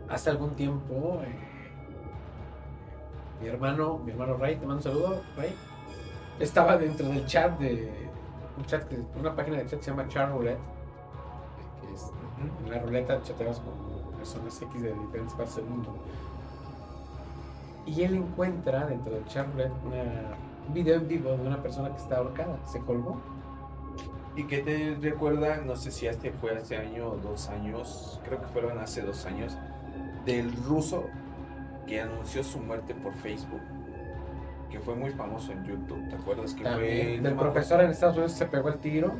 [0.09, 1.39] Hace algún tiempo, eh,
[3.41, 5.55] mi hermano, mi hermano Ray, te mando un saludo, Ray.
[6.39, 8.09] Estaba dentro del chat de
[8.57, 8.85] un chat,
[9.19, 10.59] una página de chat que se llama Char Roulette
[12.65, 15.95] en la ruleta chateas con personas X de diferentes partes del mundo.
[17.87, 19.47] Y él encuentra dentro del chat
[20.67, 23.21] un video en vivo de una persona que está ahorcada, se colgó.
[24.37, 25.59] ¿Y que te recuerda?
[25.59, 29.27] No sé si este fue hace año o dos años, creo que fueron hace dos
[29.27, 29.59] años,
[30.25, 31.05] del ruso
[31.87, 33.61] que anunció su muerte por Facebook,
[34.71, 36.55] que fue muy famoso en YouTube, ¿te acuerdas?
[36.55, 39.13] Que fue También, del profesor en Estados Unidos se pegó el tiro.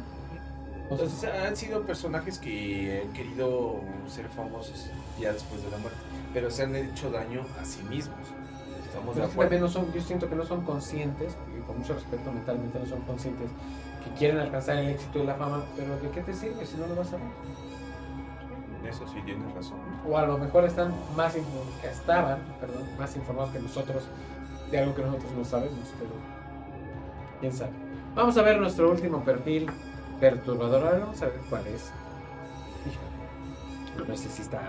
[0.93, 4.91] Entonces han sido personajes que han querido ser famosos
[5.21, 5.99] ya después de la muerte,
[6.33, 8.19] pero se han hecho daño a sí mismos.
[8.87, 9.59] Estamos de Pero que acuerdo.
[9.61, 13.01] no son, yo siento que no son conscientes, y con mucho respeto mentalmente no son
[13.03, 13.49] conscientes,
[14.05, 16.87] que quieren alcanzar el éxito y la fama, pero ¿de qué te sirve si no
[16.87, 17.27] lo vas a ver?
[18.91, 19.79] Eso sí tienes razón.
[20.07, 21.35] O a lo mejor están más
[21.85, 24.05] estaban, perdón, más informados que nosotros
[24.71, 26.11] de algo que nosotros no sabemos, pero
[27.41, 27.71] quién sabe.
[28.15, 29.71] Vamos a ver nuestro último perfil
[30.21, 30.85] perturbador.
[30.85, 31.91] Ahora vamos a ver cuál es.
[34.09, 34.61] No sé si está.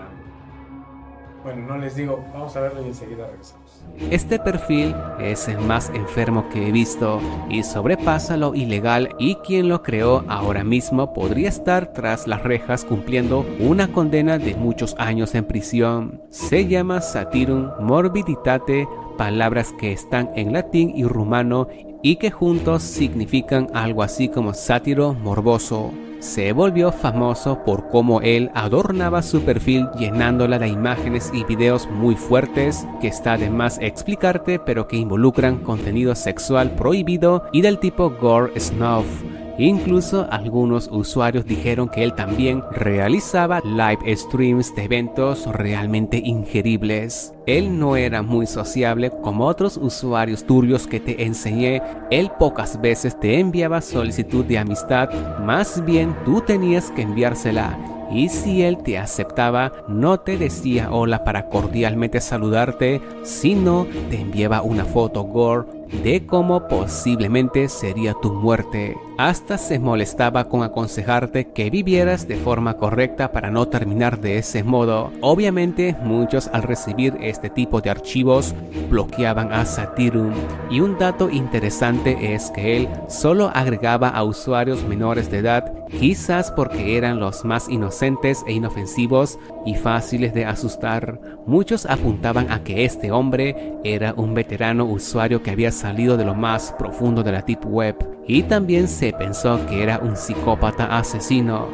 [1.44, 3.82] Bueno, no les digo, vamos a verlo y enseguida regresamos.
[4.10, 7.20] Este perfil es el más enfermo que he visto
[7.50, 12.86] y sobrepasa lo ilegal y quien lo creó ahora mismo podría estar tras las rejas
[12.86, 16.22] cumpliendo una condena de muchos años en prisión.
[16.30, 18.88] Se llama Satirum Morbiditate,
[19.18, 21.68] palabras que están en latín y rumano
[22.04, 25.90] y que juntos significan algo así como sátiro morboso.
[26.20, 32.14] Se volvió famoso por cómo él adornaba su perfil llenándola de imágenes y videos muy
[32.14, 38.10] fuertes que está de más explicarte pero que involucran contenido sexual prohibido y del tipo
[38.10, 39.33] gore snuff.
[39.58, 47.32] Incluso algunos usuarios dijeron que él también realizaba live streams de eventos realmente ingeribles.
[47.46, 51.80] Él no era muy sociable como otros usuarios turbios que te enseñé.
[52.10, 57.78] Él pocas veces te enviaba solicitud de amistad, más bien tú tenías que enviársela.
[58.10, 64.62] Y si él te aceptaba, no te decía hola para cordialmente saludarte, sino te enviaba
[64.62, 68.96] una foto gore de cómo posiblemente sería tu muerte.
[69.16, 74.64] Hasta se molestaba con aconsejarte que vivieras de forma correcta para no terminar de ese
[74.64, 75.12] modo.
[75.20, 78.54] Obviamente muchos al recibir este tipo de archivos
[78.90, 80.32] bloqueaban a Satirum.
[80.68, 86.50] Y un dato interesante es que él solo agregaba a usuarios menores de edad, quizás
[86.50, 91.20] porque eran los más inocentes e inofensivos y fáciles de asustar.
[91.46, 96.34] Muchos apuntaban a que este hombre era un veterano usuario que había salido de lo
[96.34, 97.96] más profundo de la Deep Web
[98.26, 101.68] y también se pensó que era un psicópata asesino.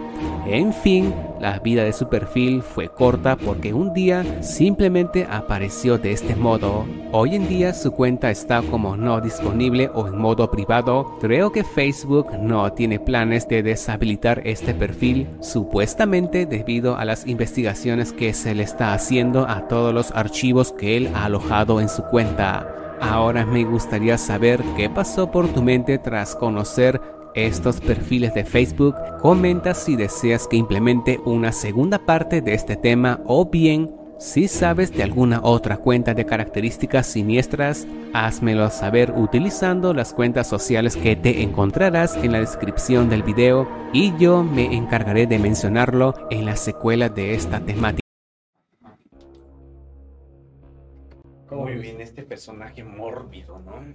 [0.46, 6.12] En fin, la vida de su perfil fue corta porque un día simplemente apareció de
[6.12, 6.84] este modo.
[7.12, 11.16] Hoy en día su cuenta está como no disponible o en modo privado.
[11.20, 18.12] Creo que Facebook no tiene planes de deshabilitar este perfil, supuestamente debido a las investigaciones
[18.12, 22.02] que se le está haciendo a todos los archivos que él ha alojado en su
[22.02, 22.98] cuenta.
[23.00, 27.00] Ahora me gustaría saber qué pasó por tu mente tras conocer
[27.34, 28.94] estos perfiles de Facebook.
[29.20, 34.92] Comenta si deseas que implemente una segunda parte de este tema o bien si sabes
[34.92, 41.42] de alguna otra cuenta de características siniestras, házmelo saber utilizando las cuentas sociales que te
[41.42, 47.08] encontrarás en la descripción del video y yo me encargaré de mencionarlo en la secuela
[47.08, 48.06] de esta temática.
[51.48, 53.94] ¿Cómo Muy bien, este personaje mórbido, ¿no?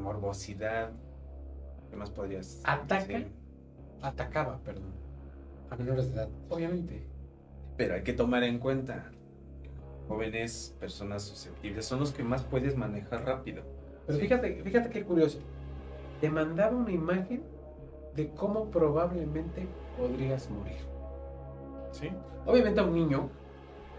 [0.00, 0.92] Morbosidad.
[1.94, 3.04] ¿Qué más podrías Ataca.
[3.06, 3.28] decir?
[4.02, 4.90] Atacaba, perdón,
[5.70, 6.28] a menores de edad.
[6.48, 7.06] Obviamente.
[7.76, 9.12] Pero hay que tomar en cuenta,
[10.08, 13.62] jóvenes, personas susceptibles, son los que más puedes manejar rápido.
[14.08, 15.38] Pero fíjate, fíjate qué curioso.
[16.20, 17.44] Te mandaba una imagen
[18.16, 20.78] de cómo probablemente podrías morir.
[21.92, 22.08] ¿Sí?
[22.44, 23.30] Obviamente a un niño,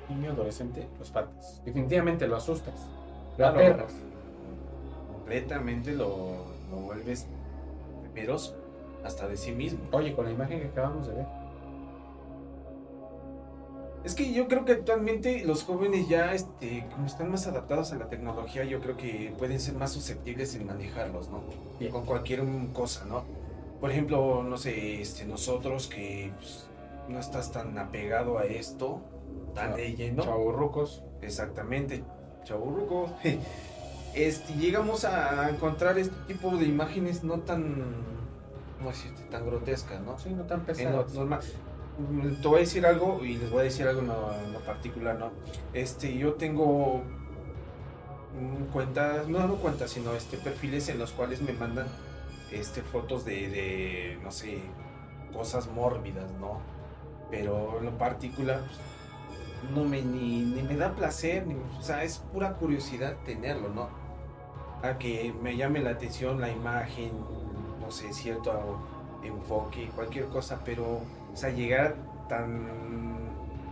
[0.10, 1.62] niño adolescente, lo espantas.
[1.64, 2.76] Definitivamente lo asustas.
[3.32, 3.58] Lo Claro.
[3.58, 3.96] aterras.
[5.14, 7.26] Completamente lo, lo vuelves
[8.16, 8.55] temeroso,
[9.03, 9.80] hasta de sí mismo.
[9.91, 11.26] Oye, con la imagen que acabamos de ver.
[14.03, 17.95] Es que yo creo que actualmente los jóvenes ya, este, como están más adaptados a
[17.95, 21.41] la tecnología, yo creo que pueden ser más susceptibles en manejarlos, ¿no?
[21.80, 21.91] Bien.
[21.91, 23.24] Con cualquier cosa, ¿no?
[23.82, 26.68] Por ejemplo, no sé, este, nosotros que pues,
[27.09, 29.01] no estás tan apegado a esto,
[29.55, 30.24] tan lleno.
[30.24, 31.03] Chavorrucos.
[31.22, 32.03] Exactamente,
[32.43, 33.09] chaburruco.
[34.16, 37.84] Este, llegamos a encontrar este tipo de imágenes no tan,
[38.78, 39.24] ¿cómo decirte?
[39.24, 40.18] Tan grotescas, ¿no?
[40.18, 41.13] Sí, no tan En pesados.
[41.13, 41.41] normal.
[41.97, 44.53] Mm, Te voy a decir algo y les voy a decir algo en lo, en
[44.53, 45.32] lo particular, ¿no?
[45.74, 47.03] Este, yo tengo
[48.74, 51.88] cuentas, no, no cuentas, sino este perfiles en los cuales me mandan
[52.51, 54.59] este fotos de, de no sé,
[55.34, 56.59] cosas mórbidas, ¿no?
[57.32, 62.03] Pero en lo particular pues, no me ni, ni me da placer, ni, o sea,
[62.03, 63.89] es pura curiosidad tenerlo, ¿no?
[64.84, 67.11] A que me llame la atención la imagen,
[67.82, 68.80] no sé, cierto
[69.23, 70.84] enfoque, cualquier cosa, pero,
[71.34, 71.95] o sea, llegar
[72.30, 72.67] tan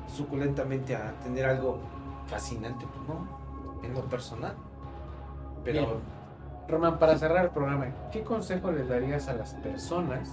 [0.08, 1.80] suculentamente a tener algo
[2.28, 4.56] fascinante, pues no, en lo personal.
[5.64, 5.90] Pero Bien.
[6.68, 10.30] Román, para cerrar el programa, ¿qué consejo les darías a las personas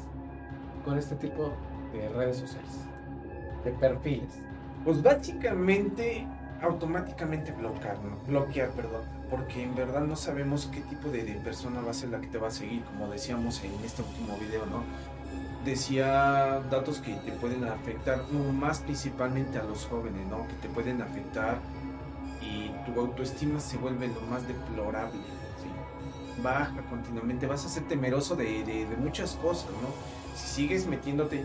[0.84, 1.50] con este tipo
[1.92, 2.86] de redes sociales?
[3.64, 4.40] De perfiles.
[4.84, 6.26] Pues básicamente
[6.62, 8.16] automáticamente bloquear, ¿no?
[8.26, 12.10] bloquear, perdón, porque en verdad no sabemos qué tipo de, de persona va a ser
[12.10, 14.82] la que te va a seguir, como decíamos en este último video, ¿no?
[15.64, 18.22] Decía datos que te pueden afectar,
[18.58, 20.46] más principalmente a los jóvenes, ¿no?
[20.48, 21.58] Que te pueden afectar
[22.40, 25.20] y tu autoestima se vuelve lo más deplorable,
[25.60, 26.42] ¿sí?
[26.42, 29.88] Baja continuamente, vas a ser temeroso de, de- de muchas cosas, ¿no?
[30.34, 31.44] Si sigues metiéndote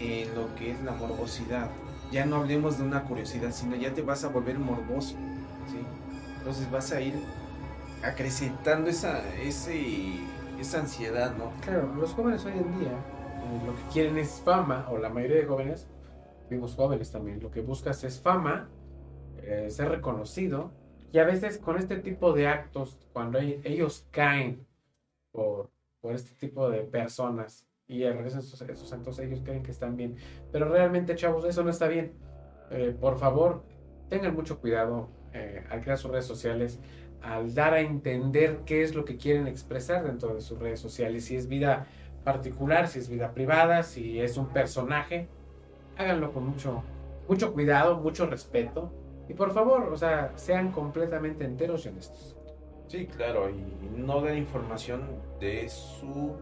[0.00, 1.70] en lo que es la morbosidad,
[2.10, 5.14] ya no hablemos de una curiosidad, sino ya te vas a volver morboso,
[5.70, 5.78] ¿sí?
[6.46, 7.14] Entonces vas a ir
[8.04, 9.80] acrecentando esa, ese,
[10.60, 11.50] esa ansiedad, ¿no?
[11.60, 15.38] Claro, los jóvenes hoy en día eh, lo que quieren es fama, o la mayoría
[15.38, 15.88] de jóvenes,
[16.48, 18.68] vimos jóvenes también, lo que buscas es fama,
[19.38, 20.70] eh, ser reconocido,
[21.10, 24.64] y a veces con este tipo de actos, cuando hay- ellos caen
[25.32, 25.68] por,
[26.00, 30.14] por este tipo de personas y realizan esos, esos actos, ellos creen que están bien.
[30.52, 32.12] Pero realmente, chavos, eso no está bien.
[32.70, 33.64] Eh, por favor,
[34.08, 36.78] tengan mucho cuidado eh, al crear sus redes sociales,
[37.22, 41.24] al dar a entender qué es lo que quieren expresar dentro de sus redes sociales,
[41.24, 41.86] si es vida
[42.24, 45.28] particular, si es vida privada, si es un personaje,
[45.96, 46.82] háganlo con mucho,
[47.28, 48.92] mucho cuidado, mucho respeto.
[49.28, 52.36] Y por favor, o sea, sean completamente enteros y honestos.
[52.86, 53.64] Sí, claro, y
[53.96, 55.02] no den información
[55.40, 56.36] de su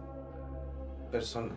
[1.11, 1.51] persona.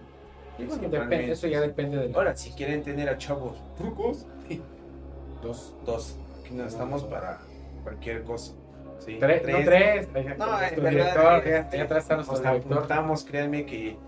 [0.58, 0.98] Y bueno, Principalmente.
[1.16, 4.26] depende- eso ya depende de Ahora, si quieren tener a chavos trucos,
[5.42, 6.16] los dos.
[6.48, 7.40] Aquí no estamos para
[7.82, 8.54] cualquier cosa.
[9.00, 9.18] ¿sí?
[9.20, 10.08] tres, no tres.
[10.38, 11.44] No, nuestro en verdad, director,
[11.74, 12.72] ya- atrás está nuestro nos director.
[12.72, 13.98] apuntamos, créanme que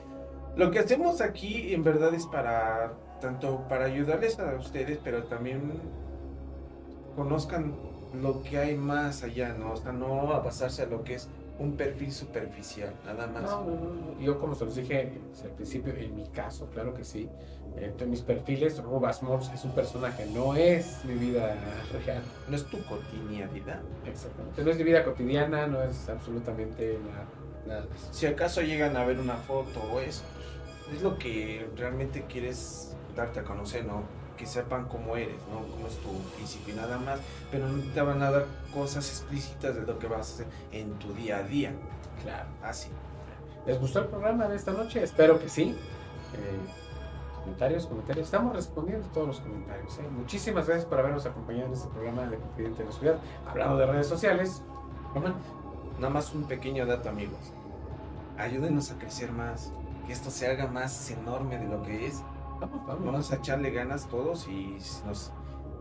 [0.57, 5.75] lo que hacemos aquí en verdad es para tanto para ayudarles a ustedes, pero también
[7.15, 7.75] conozcan
[8.15, 9.73] lo que hay más allá, ¿no?
[9.73, 11.29] O sea, no a basarse a lo que es
[11.61, 13.43] un perfil superficial, nada más.
[13.43, 14.21] No, no, no, no.
[14.21, 15.13] Yo como se los dije
[15.45, 17.29] al principio, en mi caso, claro que sí.
[17.77, 21.57] Eh, En mis perfiles, Rubas Morse es un personaje, no es mi vida
[22.05, 22.23] real.
[22.49, 23.81] No es tu cotidianidad.
[24.07, 24.65] Exactamente.
[24.65, 27.27] No es mi vida cotidiana, no es absolutamente nada,
[27.67, 27.87] nada.
[28.11, 30.25] Si acaso llegan a ver una foto o eso,
[30.87, 34.03] pues, es lo que realmente quieres darte a conocer, ¿no?
[34.41, 35.71] Que sepan cómo eres, ¿no?
[35.71, 37.21] Cómo es tu físico y nada más,
[37.51, 40.95] pero no te van a dar cosas explícitas de lo que vas a hacer en
[40.95, 41.75] tu día a día.
[42.23, 42.49] Claro.
[42.63, 42.89] Así.
[43.67, 45.03] ¿Les gustó el programa de esta noche?
[45.03, 45.77] Espero que sí.
[46.33, 46.59] Eh,
[47.41, 48.25] comentarios, comentarios.
[48.25, 49.99] Estamos respondiendo todos los comentarios.
[49.99, 50.09] ¿eh?
[50.11, 53.19] Muchísimas gracias por habernos acompañado en este programa de Confidente en la Ciudad.
[53.47, 54.63] Hablando de redes sociales.
[55.15, 55.35] Román,
[55.99, 57.53] Nada más un pequeño dato, amigos.
[58.39, 59.71] Ayúdenos a crecer más,
[60.07, 62.23] que esto se haga más enorme de lo que es.
[62.61, 63.05] Vamos, vamos.
[63.05, 65.33] Vamos a echarle ganas todos y nos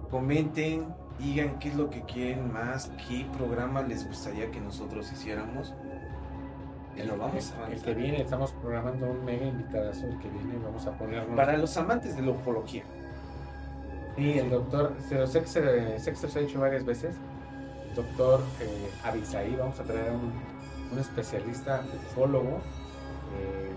[0.10, 0.88] comenten,
[1.20, 5.74] digan qué es lo que quieren más, qué programa les gustaría que nosotros hiciéramos.
[6.96, 10.08] Y lo vamos a El que viene, estamos programando un mega invitadazo.
[10.08, 11.36] El que viene, vamos a ponernos.
[11.36, 12.84] Para los amantes de la ufología.
[14.16, 17.16] Sí, el doctor, se lo sé que se, he dicho varias veces.
[17.90, 20.34] El doctor eh, Abisaí, vamos a traer a un,
[20.92, 22.60] un especialista ufólogo.
[23.38, 23.72] eh,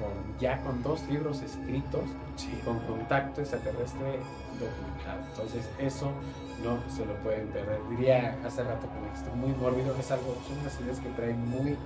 [0.00, 2.04] con, ya con dos libros escritos
[2.40, 2.60] Sí.
[2.64, 4.18] con contacto extraterrestre
[4.58, 5.20] documentado.
[5.30, 6.12] Entonces, eso
[6.62, 7.80] no se lo pueden perder.
[7.90, 11.76] Diría hace rato que me muy mórbido, es algo, son unas ideas que traen muy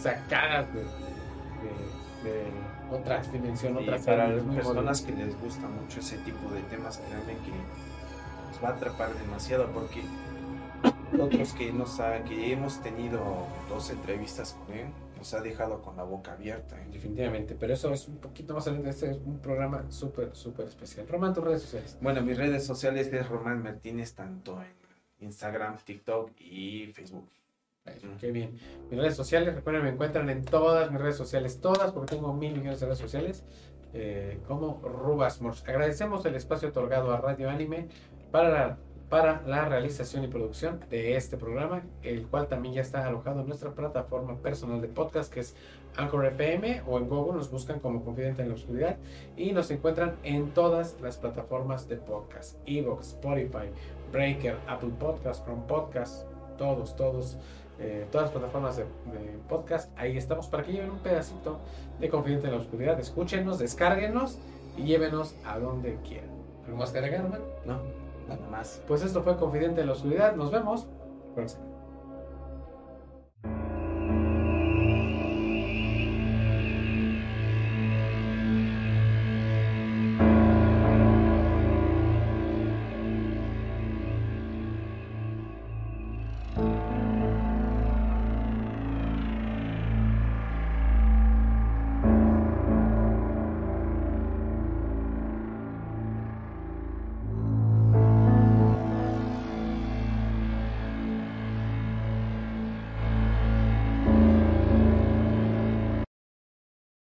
[0.00, 2.50] sacadas de, de, de
[2.90, 6.98] otra dimensión, Y otra para las personas que les gusta mucho ese tipo de temas,
[6.98, 7.52] créanme que
[8.50, 10.02] nos va a atrapar demasiado porque
[11.20, 13.20] otros que no saben que hemos tenido
[13.68, 14.86] dos entrevistas con él,
[15.24, 16.76] nos ha dejado con la boca abierta.
[16.78, 16.86] ¿eh?
[16.92, 18.90] Definitivamente, pero eso es un poquito más adelante.
[18.90, 21.08] Este es un programa súper, súper especial.
[21.08, 21.96] Román, tus redes sociales.
[22.02, 27.26] Bueno, mis redes sociales es Román Martínez, tanto en Instagram, TikTok y Facebook.
[28.20, 28.58] Qué bien.
[28.90, 32.52] Mis redes sociales, recuerden, me encuentran en todas mis redes sociales, todas, porque tengo mil
[32.52, 33.44] millones de redes sociales,
[33.94, 35.64] eh, como Rubas Morse.
[35.70, 37.88] Agradecemos el espacio otorgado a Radio Anime
[38.30, 38.78] para la,
[39.14, 43.46] para la realización y producción de este programa, el cual también ya está alojado en
[43.46, 45.54] nuestra plataforma personal de podcast, que es
[45.96, 48.96] Anchor FM, o en Google nos buscan como Confidente en la Oscuridad,
[49.36, 53.68] y nos encuentran en todas las plataformas de podcast, Evox, Spotify,
[54.10, 56.26] Breaker, Apple Podcast, Chrome Podcast,
[56.58, 57.36] todos, todos
[57.78, 58.84] eh, todas las plataformas de,
[59.48, 59.96] podcast.
[59.96, 61.60] Ahí estamos para que lleven un pedacito
[62.00, 62.98] de Confidente en la Oscuridad.
[62.98, 64.40] Escúchenos, descárguenos
[64.76, 66.30] y llévenos a donde quieran.
[66.64, 67.28] ¿Algo más que agregar?
[67.64, 68.82] No, nada más.
[68.86, 70.34] Pues esto fue Confidente en la Oscuridad.
[70.36, 70.86] Nos vemos.
[71.34, 71.73] próxima.